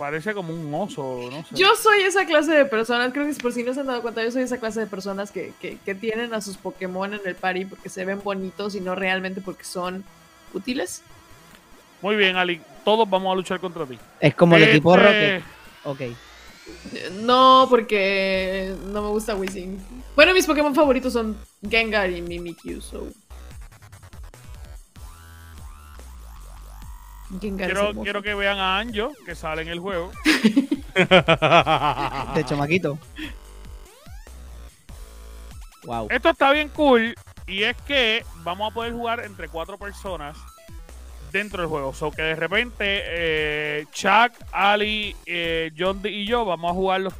[0.01, 1.49] Parece, como un oso, no sé.
[1.51, 4.23] Yo soy esa clase de personas, creo que por si no se han dado cuenta,
[4.23, 7.35] yo soy esa clase de personas que, que, que tienen a sus Pokémon en el
[7.35, 10.03] party porque se ven bonitos y no realmente porque son
[10.55, 11.03] útiles.
[12.01, 12.59] Muy bien, Ali.
[12.83, 13.99] Todos vamos a luchar contra ti.
[14.19, 15.43] Es como el equipo este, Rocket.
[15.83, 16.17] Ok.
[17.21, 19.77] No, porque no me gusta Wizzing.
[20.15, 21.37] Bueno, mis Pokémon favoritos son
[21.69, 23.07] Gengar y Mimikyu, so.
[27.39, 30.11] Quiero, quiero que vean a Anjo, que sale en el juego.
[32.35, 32.97] de chamaquito.
[35.83, 36.07] Wow.
[36.09, 37.15] Esto está bien cool.
[37.47, 40.37] Y es que vamos a poder jugar entre cuatro personas
[41.31, 41.93] dentro del juego.
[41.93, 47.01] So que de repente eh, Chuck, Ali, eh, John D y yo vamos a jugar
[47.01, 47.13] los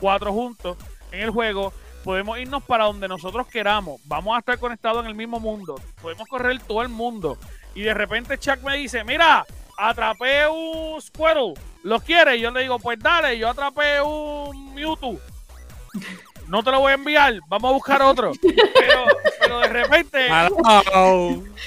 [0.00, 0.76] cuatro juntos
[1.12, 1.72] en el juego.
[2.04, 4.00] Podemos irnos para donde nosotros queramos.
[4.04, 5.80] Vamos a estar conectados en el mismo mundo.
[6.00, 7.36] Podemos correr todo el mundo.
[7.76, 9.46] Y de repente Chuck me dice, mira,
[9.78, 11.54] atrapé un Squirtle.
[11.84, 12.36] ¿Los quiere?
[12.36, 15.20] Y yo le digo, pues dale, yo atrapé un Mewtwo
[16.48, 18.32] no te lo voy a enviar, vamos a buscar otro.
[19.40, 20.28] Pero, de repente,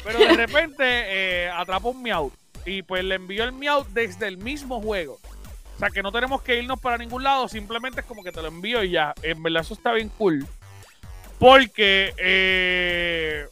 [0.04, 2.30] pero de repente eh, atrapó un Meow
[2.66, 5.18] y pues le envió el Meow desde el mismo juego.
[5.76, 8.42] O sea que no tenemos que irnos para ningún lado, simplemente es como que te
[8.42, 9.14] lo envío y ya.
[9.24, 10.46] En verdad eso está bien cool.
[11.40, 13.48] Porque, eh,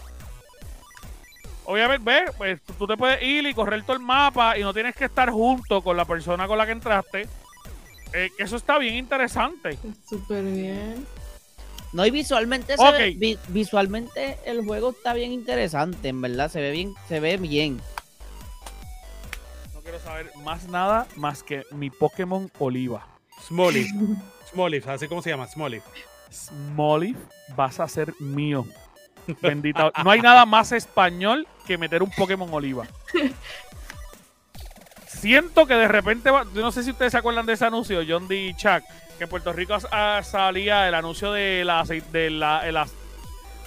[1.68, 4.96] obviamente, ves, pues, tú te puedes ir y correr todo el mapa y no tienes
[4.96, 7.28] que estar junto con la persona con la que entraste.
[8.14, 9.78] Eh, eso está bien interesante.
[10.10, 11.06] Súper bien.
[11.94, 12.76] No, y visualmente,
[13.50, 17.82] visualmente el juego está bien interesante, en verdad, se ve bien, se ve bien.
[19.74, 23.08] No quiero saber más nada más que mi Pokémon Oliva.
[23.48, 23.88] Smoliv.
[24.52, 25.82] Smoliv, así como se llama, Smoliv.
[26.30, 27.18] Smoliv,
[27.56, 28.66] vas a ser mío.
[29.42, 29.92] Bendita.
[30.04, 32.86] No hay nada más español que meter un Pokémon Oliva.
[35.08, 38.28] Siento que de repente, yo no sé si ustedes se acuerdan de ese anuncio, John
[38.28, 38.54] D.
[38.56, 38.84] Chuck,
[39.18, 39.78] que en Puerto Rico
[40.22, 42.88] salía el anuncio de la, de la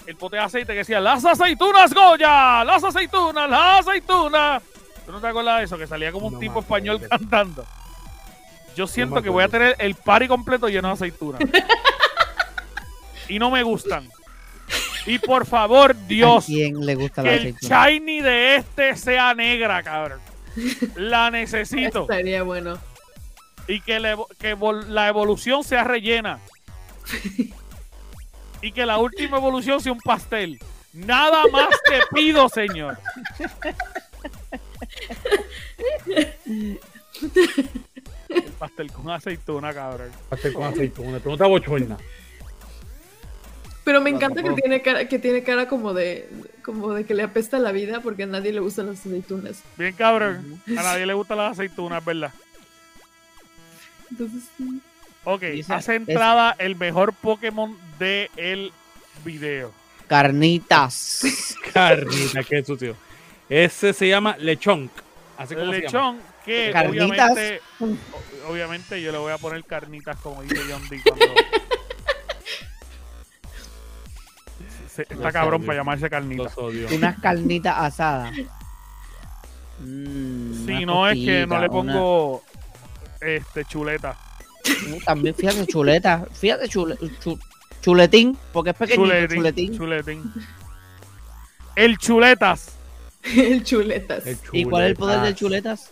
[0.07, 4.63] el, pote de aceite que decía las aceitunas Goya, las aceitunas, las aceitunas.
[5.05, 5.77] ¿Tú no te acuerdas de eso?
[5.77, 7.65] Que salía como un tipo español cantando.
[8.75, 11.41] Yo siento que voy a tener el party completo lleno de aceitunas.
[13.27, 14.07] y no me gustan.
[15.05, 20.19] Y por favor, Dios, quién le gusta que el shiny de este sea negra, cabrón.
[20.95, 22.01] La necesito.
[22.03, 22.77] Estaría bueno
[23.67, 26.39] y que, la evolución sea rellena.
[28.61, 30.59] y que la última evolución sea un pastel.
[30.93, 32.97] Nada más te pido, señor.
[38.29, 40.11] El pastel con aceituna, cabrón.
[40.29, 41.19] Pastel con aceituna.
[41.19, 41.97] Pregunta bochorna.
[43.83, 46.29] Pero me encanta que tiene cara, que tiene cara como de
[46.63, 49.63] como de que le apesta la vida porque a nadie le gustan las aceitunas.
[49.77, 50.61] Bien cabrón.
[50.69, 52.31] A nadie le gustan las aceitunas, ¿verdad?
[54.11, 54.43] Entonces,
[55.23, 58.71] Ok, hace entrada el mejor Pokémon del el
[59.23, 59.71] video.
[60.07, 61.21] Carnitas.
[61.73, 62.95] Carnitas, qué sucio.
[63.47, 64.89] Ese se llama Lechón.
[65.37, 67.61] Así Lechón, que obviamente,
[68.47, 71.01] obviamente yo le voy a poner carnitas como dice John D.
[74.97, 76.55] está cabrón para llamarse carnitas.
[76.57, 78.33] Unas carnitas asadas.
[79.79, 82.43] Mm, si no es que no le pongo
[83.19, 84.17] este, chuleta.
[85.05, 86.25] También fíjate, chuleta.
[86.33, 86.69] Fíjate,
[87.81, 89.05] chuletín, porque es pequeño.
[89.27, 90.33] Chuletín, chuletín.
[91.75, 92.75] El chuletas.
[93.23, 94.23] el chuletas.
[94.51, 95.91] ¿Y cuál es el poder del chuletas?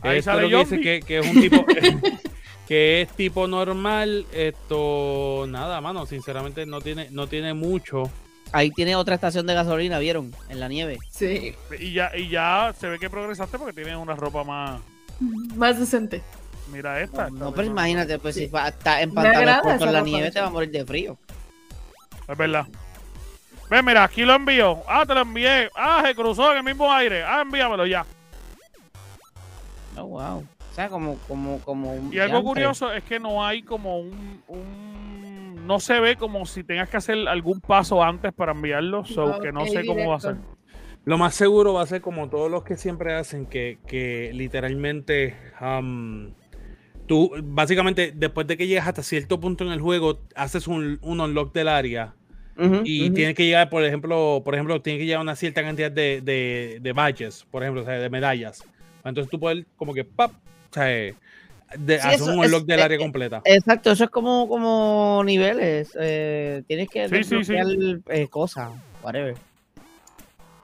[0.00, 1.64] Ahí sale que dice que, que, es un tipo
[2.68, 4.26] que es tipo normal.
[4.30, 8.10] Esto nada, mano, sinceramente no tiene no tiene mucho.
[8.52, 10.34] Ahí tiene otra estación de gasolina, ¿vieron?
[10.50, 10.98] En la nieve.
[11.10, 11.54] Sí.
[11.78, 14.80] Y ya y ya se ve que progresaste porque tiene una ropa más
[15.56, 16.22] más decente.
[16.70, 17.30] Mira esta.
[17.30, 20.70] No, pero imagínate, pues si está en pantalones con la nieve, te va a morir
[20.70, 21.16] de frío.
[22.28, 22.66] Es verdad.
[23.70, 24.82] Ven, mira, aquí lo envío.
[24.86, 25.70] Ah, te lo envié.
[25.74, 27.22] Ah, se cruzó en el mismo aire.
[27.22, 28.04] Ah, envíamelo ya.
[29.96, 30.46] Oh, wow.
[30.78, 35.66] Sea, como, como, como un Y algo curioso es que no hay como un, un-
[35.66, 39.40] No se ve como si tengas que hacer algún paso antes para enviarlo, so No,
[39.40, 40.36] que no sé cómo va a ser.
[41.04, 45.34] Lo más seguro va a ser como todos los que siempre hacen, que, que literalmente
[45.58, 46.32] am,
[47.08, 51.20] tú, básicamente, después de que llegas hasta cierto punto en el juego, haces un, un
[51.20, 52.14] unlock del área
[52.84, 55.90] y tienes que llegar, por ejemplo, por ejemplo, tienes que llegar a una cierta cantidad
[55.90, 58.62] de, de, de badges, por ejemplo, o sea, de medallas.
[59.04, 60.30] Entonces tú puedes como que, ¡pap!
[60.70, 61.14] O sea, de,
[61.76, 63.42] Sí, hacer eso un es- unlock del eh, área completa.
[63.44, 65.96] Exacto, eso es como, como niveles.
[66.00, 67.52] eh, tienes que Sí, sí, sí.
[67.54, 68.70] desbloquear eh, cosas,
[69.02, 69.36] whatever.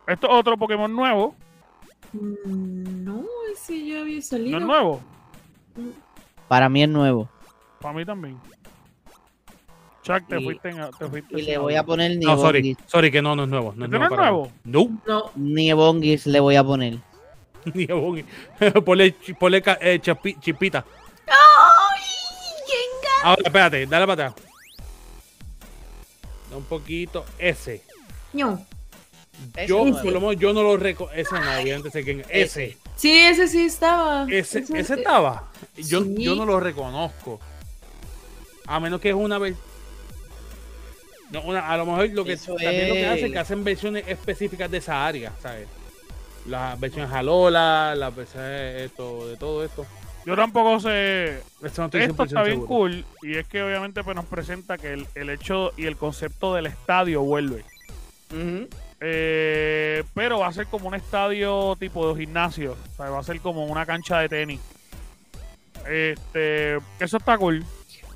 [0.07, 1.35] Esto es otro Pokémon nuevo.
[2.13, 4.59] Mm, No, ese ya había No salido.
[4.59, 5.01] es nuevo.
[6.49, 7.29] Para mí es nuevo.
[7.81, 8.39] Para mí también.
[10.03, 13.11] Chuck, te Y- fuiste en, te fuiste Y le voy a poner No, sorry, sorry,
[13.11, 13.73] que no, no es nuevo.
[13.75, 14.53] No es ¿Este no nuevo?
[14.65, 15.31] No, No.
[15.35, 16.99] Niebongis le voy a poner.
[17.73, 18.25] Ni a Bongi.
[18.85, 20.85] ponle, ponle eh, chapi- chipita.
[23.23, 24.45] Ahora, espérate, dale para atrás.
[26.51, 27.25] Da un poquito.
[27.39, 27.83] Ese.
[28.35, 28.65] No.
[29.57, 31.15] Ese Yo, por lo yo no lo reconozco.
[31.17, 32.25] Ese no, obviamente sé quién.
[32.29, 32.77] Ese.
[32.97, 34.27] Sí, ese sí estaba.
[34.31, 35.49] Ese, Ese- ese estaba.
[35.77, 36.15] Yo, Sí.
[36.23, 37.41] yo no lo reconozco.
[38.67, 39.57] A menos que es una vez.
[41.31, 43.39] No, una, a lo mejor lo que Eso también lo que es- hace es que
[43.39, 45.67] hacen versiones específicas de esa área, ¿sabes?
[46.47, 49.87] Las versiones Alola, las versiones esto, de todo esto.
[50.27, 51.41] Yo tampoco sé.
[51.63, 52.67] Esto no Esto 100% está bien seguro.
[52.67, 53.05] cool.
[53.23, 56.67] Y es que obviamente pues, nos presenta que el, el hecho y el concepto del
[56.67, 57.65] estadio vuelve.
[59.01, 62.77] Eh, pero va a ser como un estadio tipo de gimnasio.
[62.93, 64.61] O sea, va a ser como una cancha de tenis.
[65.87, 67.65] Este, eso está cool.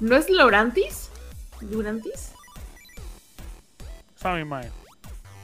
[0.01, 1.11] ¿No es Lorantis?
[1.61, 2.33] ¿Durantis?
[4.17, 4.73] Esa misma es.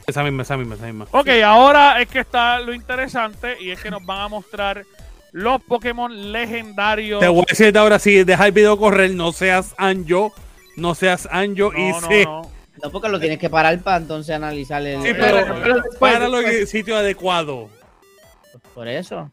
[0.07, 1.07] Esa misma, esa misma, esa misma.
[1.11, 4.85] Ok, ahora es que está lo interesante y es que nos van a mostrar
[5.31, 7.19] los Pokémon legendarios.
[7.19, 10.33] Te voy a decir de ahora, si deja el video correr, no seas Anjo,
[10.75, 12.51] no seas Anjo y no, no, se no.
[12.83, 15.01] No, porque lo tienes que parar para entonces analizar el.
[15.01, 17.69] Sí, pero, pero después, páralo en el sitio adecuado.
[18.73, 19.31] Por eso.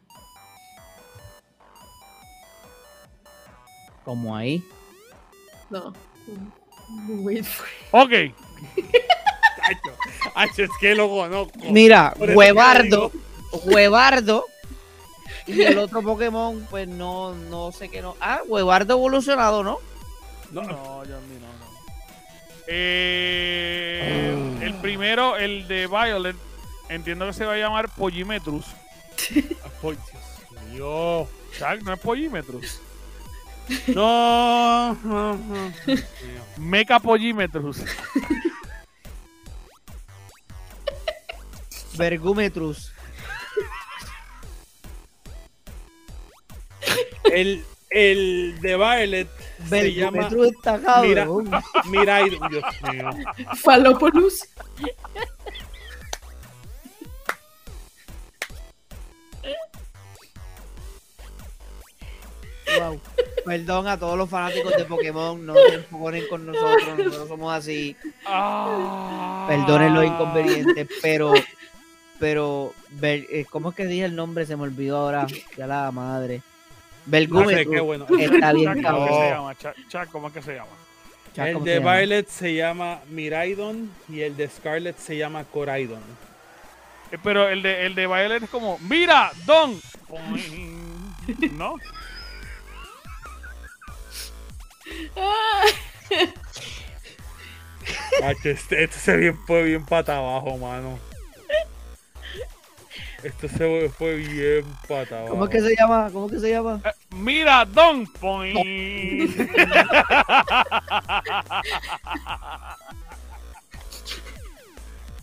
[4.03, 4.63] Como ahí.
[5.69, 5.93] No.
[7.07, 8.33] Wait for it.
[8.33, 8.35] Ok,
[9.63, 9.97] Acho,
[10.35, 11.59] acho, es que lo conozco.
[11.69, 13.11] Mira, Huevardo.
[13.63, 14.45] Huevardo.
[15.45, 18.15] Y el otro Pokémon, pues no, no sé qué no.
[18.19, 19.79] Ah, Huevardo evolucionado, ¿no?
[20.51, 21.73] No, no, Johnny, no, no.
[22.67, 26.35] Eh, el primero, el de Violet,
[26.89, 28.65] entiendo que se va a llamar Pollimetrus.
[29.29, 29.97] Dios
[30.71, 31.27] mío.
[31.57, 32.79] Chuck, no es Pollimetrus.
[33.87, 35.73] No, no, no.
[36.57, 37.83] Mecha Pollimetrus.
[41.97, 42.91] Vergumetrus.
[47.25, 49.27] El, el de Violet
[49.69, 51.51] se llama Vergumetrus está cabrón.
[51.85, 52.49] Miraidon.
[52.49, 53.09] Dios mío.
[53.63, 54.47] Falopolus.
[62.79, 62.99] Wow.
[63.45, 67.95] Perdón a todos los fanáticos de Pokémon, no se ponen con nosotros, nosotros somos así.
[68.25, 69.45] Ah.
[69.47, 71.33] Perdonen los inconvenientes, pero,
[72.23, 74.45] pero, eh, ¿cómo es que dije el nombre?
[74.45, 76.37] Se me olvidó ahora, ya la madre.
[76.37, 76.41] No
[77.03, 77.75] sé, Vergumetrus.
[77.75, 78.05] qué bueno.
[78.17, 79.09] Está bien, Chuck, ¿cómo es que cabrón.
[79.09, 79.29] se No.
[79.29, 79.55] llama?
[79.55, 80.71] Chuck, Chuck, ¿cómo es que se llama?
[81.35, 81.97] Chat, El ¿cómo de se llama?
[81.97, 85.99] Violet se llama Miraidon y el de Scarlet se llama Coraidon.
[87.11, 89.81] Eh, Pero el de, el de Violet es como, mira, Don.
[91.57, 91.75] ¿No?
[98.41, 98.51] Este,
[98.83, 100.97] este se bien, fue bien pata abajo, mano.
[103.23, 105.25] Esto se fue- bien pata.
[105.29, 106.09] ¿Cómo es que se llama?
[106.11, 106.81] ¿Cómo es que se llama?
[106.85, 108.05] Eh, mira, Don.
[108.07, 108.57] Point.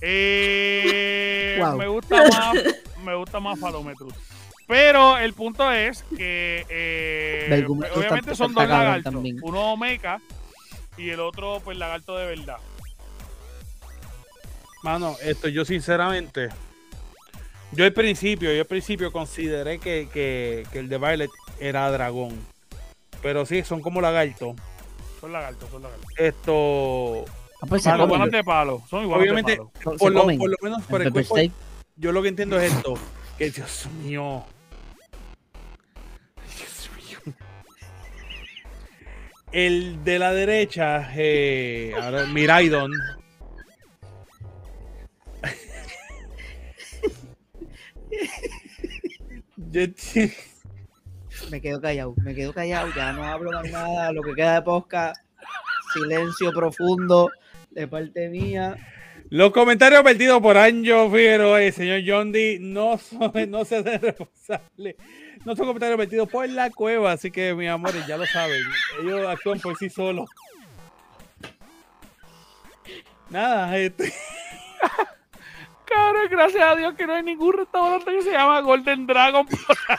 [0.00, 1.76] Eh, Wow.
[1.76, 2.56] Me gusta más,
[3.04, 4.14] me gusta más Falometrus.
[4.66, 9.12] Pero el punto es que eh, Vergumetrus obviamente está- son dos lagartos.
[9.12, 9.38] también.
[9.42, 10.20] Uno meca
[10.96, 12.56] y el otro pues lagarto de verdad.
[14.82, 16.48] Mano, esto yo sinceramente.
[17.72, 21.30] Yo al principio, yo al principio consideré que, que, que el de Violet
[21.60, 22.36] era dragón.
[23.22, 24.56] Pero sí, son como lagartos.
[25.20, 26.06] Son lagartos, son lagartos.
[26.16, 27.24] Esto.
[27.62, 28.14] Ah, pues se Son comen.
[28.14, 28.82] iguales de palo.
[28.88, 29.70] Son iguales Obviamente, de palo.
[29.78, 30.38] Se por lo, comen.
[30.38, 31.36] por lo menos por El cuerpo,
[31.96, 32.94] yo lo que entiendo es esto.
[33.38, 34.44] Que Dios mío.
[36.56, 36.90] Dios
[37.26, 37.34] mío.
[39.52, 42.90] El de la derecha, eh, ahora, Miraidon.
[49.56, 49.86] Yo
[51.50, 54.62] Me quedo callado, me quedo callado, ya no hablo más nada, lo que queda de
[54.62, 55.20] podcast,
[55.92, 57.30] silencio profundo
[57.70, 58.76] de parte mía.
[59.28, 63.76] Los comentarios vertidos por Anjo Figueroa y el señor John D no, son, no se
[63.76, 64.96] hacen responsables.
[65.44, 68.60] No son comentarios vertidos por la cueva, así que, mis amores, ya lo saben.
[69.00, 70.28] Ellos actúan por sí solos.
[73.30, 74.12] Nada, este.
[75.90, 79.76] Cabrón, gracias a Dios que no hay ningún restaurante que se llama Golden Dragon por
[79.88, 79.96] ahí.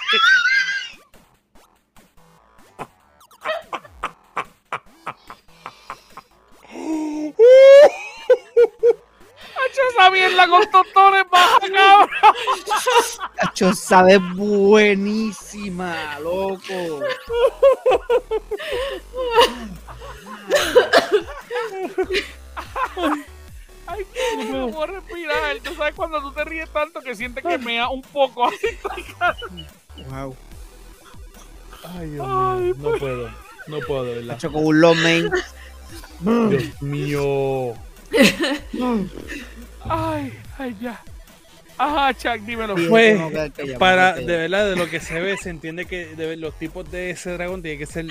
[9.53, 12.09] Hacho, esa mierda con tostones baja, cabrón.
[13.35, 17.01] Cacho, sabe buenísima, loco.
[24.39, 25.57] Ay, no puedo respirar.
[25.63, 28.49] Tú sabes cuando tú te ríes tanto que sientes que mea un poco.
[30.09, 30.35] Wow.
[31.83, 33.29] Ay, Dios Ay, mío, no puedo.
[33.67, 34.33] No puedo, de verdad.
[34.35, 35.29] Cacho, con un lo main.
[36.49, 37.73] Dios mío.
[39.81, 41.01] Ay, ay, ya.
[41.77, 42.77] Ajá, Chuck, dímelo.
[42.77, 43.19] Sí, Pues,
[43.79, 47.09] Para, de verdad, de lo que se ve, se entiende que de- los tipos de
[47.11, 48.05] ese dragón tiene que ser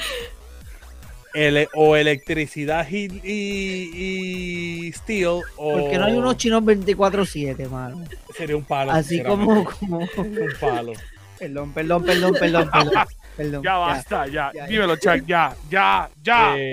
[1.35, 8.05] ele- o electricidad y, y, y steel o Porque no hay unos chinos 24-7, mano.
[8.37, 8.93] sería un palo.
[8.93, 10.15] Así como, sinceramente.
[10.17, 10.39] como.
[10.45, 10.93] un palo.
[11.39, 12.93] Perdón, perdón, perdón, perdón, perdón.
[13.37, 14.33] perdón Ya basta, ya.
[14.33, 14.67] ya, ya.
[14.67, 16.55] Dímelo, Chuck, ya, ya, ya.
[16.59, 16.73] Eh,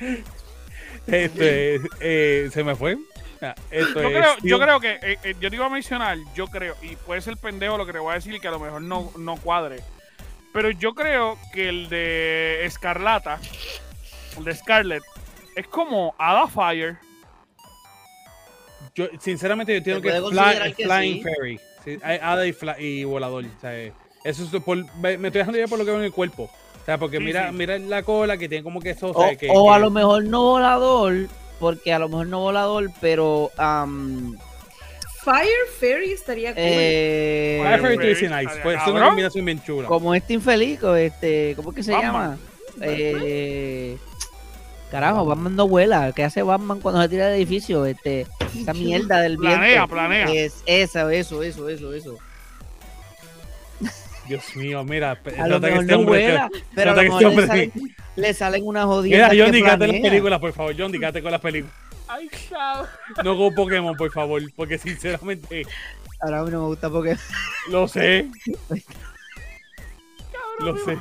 [1.06, 2.96] este, eh, se me fue.
[3.42, 6.18] Ah, Esto Yo es creo, yo creo que, eh, eh, yo te iba a mencionar,
[6.34, 8.50] yo creo, y puede ser pendejo lo que te voy a decir y que a
[8.50, 9.80] lo mejor no, no cuadre,
[10.52, 13.38] pero yo creo que el de Escarlata,
[14.38, 15.02] el de Scarlet,
[15.56, 16.96] es como Ada Fire.
[18.94, 21.22] Yo, sinceramente, yo tengo que, fly- que Flying sí.
[21.22, 21.60] Fairy.
[21.84, 22.44] Sí, hay hada
[22.78, 23.44] y, volador.
[23.44, 23.92] o sea, eso
[24.24, 26.50] es por- me me estoy dejando ya por lo que veo en el cuerpo.
[26.82, 27.56] O sea, porque Sí, mira, sí.
[27.56, 29.08] mira la cola que tiene como que eso.
[29.08, 31.28] O, O, sea, que, o a que- lo mejor no volador,
[31.58, 33.50] porque a lo mejor no volador, pero.
[33.56, 34.36] am,
[35.24, 35.48] Fire
[35.78, 36.62] Fairy estaría cool.
[36.64, 38.60] eh, Fire Fairy dices nice.
[38.62, 39.86] Pues es una combinación bien chula.
[39.88, 41.54] como este infeliz, o este.
[41.56, 42.12] ¿Cómo es que se Batman.
[42.12, 42.38] llama?
[42.82, 43.96] Eh,
[44.90, 46.12] carajo, Batman no vuela.
[46.12, 47.84] ¿Qué hace Batman cuando se tira del edificio?
[47.84, 48.26] Este,
[48.58, 49.88] esa mierda del Planea, viento.
[49.88, 50.32] planea.
[50.32, 52.16] Es eso, eso, eso, eso, eso.
[54.26, 55.18] Dios mío, mira.
[55.38, 57.46] A lo que mejor este no hombre- vuela, pero a lo que este mejor le
[57.46, 57.72] salen,
[58.16, 59.28] le salen unas Mira, jodidas.
[59.36, 60.74] John, que dígate las películas, por favor.
[60.78, 61.74] John, dígate con las películas.
[62.12, 62.88] Ay, cabrón.
[63.24, 64.42] No con Pokémon, por favor.
[64.56, 65.66] Porque sinceramente,
[66.20, 67.16] Ahora a mí no me gusta porque.
[67.68, 68.28] lo sé.
[70.58, 70.98] Lo sé.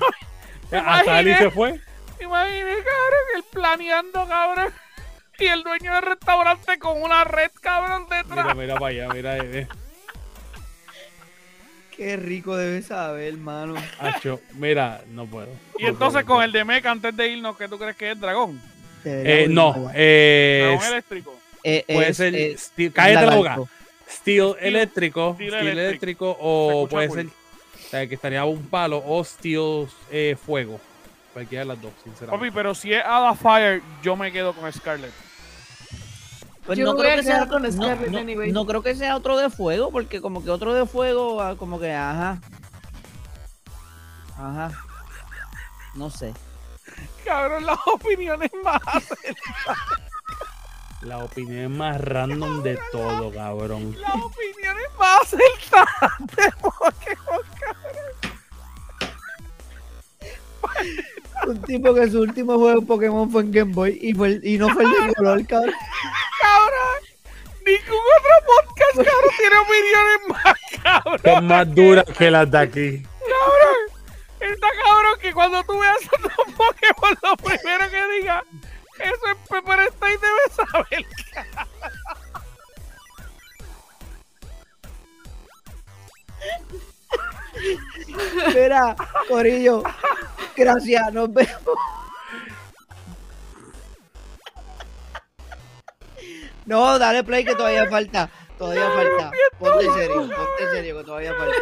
[0.72, 1.12] Hasta imaginé.
[1.12, 1.82] Ali se fue.
[2.22, 4.74] Imagínate, cabrón, el planeando, cabrón.
[5.40, 8.56] Y el dueño del restaurante con una red, cabrón, Mira, detrás.
[8.56, 9.38] mira para allá, mira.
[9.38, 9.68] Eh,
[11.96, 13.76] Qué rico debe saber, hermano.
[14.00, 15.50] Acho, mira, no puedo.
[15.78, 18.62] Y entonces con el de Mecha, antes de irnos, ¿qué tú crees que es dragón?
[19.06, 21.36] Eh, no, eh, eléctrico.
[21.64, 22.36] Eh, puede es- ser.
[22.36, 23.58] es steel- cállate la boca.
[24.10, 25.34] Steel eléctrico.
[25.36, 26.38] steel Steel eléctrico.
[26.40, 27.18] O puede cool.
[27.18, 27.26] ser.
[27.28, 29.04] O sea, que estaría un palo.
[29.06, 30.80] O steel eh, fuego.
[31.34, 32.46] Cualquiera de las dos, sinceramente.
[32.48, 35.12] Papi, pero si es Ada Fire, yo me quedo con Scarlet.
[36.66, 38.52] Pues Yo no creo que sea con no, Scarlet no- anyway.
[38.52, 41.80] no creo que sea otro de fuego, porque como que otro de fuego, ah, como
[41.80, 42.40] que, ajá.
[44.38, 44.72] Ajá.
[45.96, 46.34] No sé.
[47.30, 48.82] Cabrón, las opiniones más.
[51.02, 53.96] La opinión más random de todo, cabrón.
[54.00, 57.42] Las opiniones más acertadas de Pokémon,
[61.48, 64.46] Un tipo que su último juego de Pokémon fue en Game Boy y, fue el-
[64.46, 65.74] y no fue el de color, cabrón.
[66.42, 67.00] cabrón.
[67.66, 71.20] Ningún otro podcast, cabrón, tiene opiniones más, cabrón.
[71.24, 73.04] Son más duras que las de aquí.
[73.20, 73.89] Cabrón.
[74.40, 78.44] Está cabrón que cuando tú veas a los Pokémon, lo primero que diga,
[79.00, 81.06] eso es Pepper State debe saber.
[88.48, 88.96] Espera,
[89.28, 89.84] Corillo.
[90.56, 91.78] Gracias, nos vemos.
[96.66, 98.30] No, dale play que todavía falta.
[98.58, 99.32] Todavía falta.
[99.58, 101.58] Ponte serio, ponte serio que todavía falta.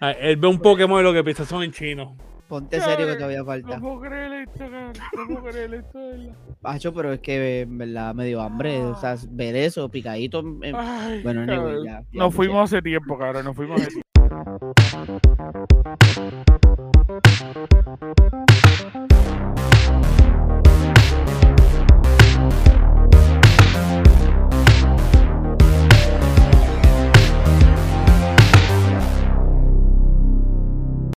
[0.00, 2.16] Ah, Él ve un Pokémon y lo que piensa son en chino.
[2.48, 3.78] Ponte serio que todavía No falta.
[3.78, 4.92] puedo creer esto, cabrón.
[5.16, 6.34] No puedo creer esto, de verdad.
[6.62, 8.78] Pacho, pero es que en verdad me dio hambre.
[8.84, 10.42] O sea, ver eso, picadito.
[10.62, 11.84] eh, Ay, Bueno, cabrón.
[11.84, 13.44] ya, ya Nos fuimos hace tiempo, cabrón.
[13.44, 14.74] Nos fuimos hace tiempo.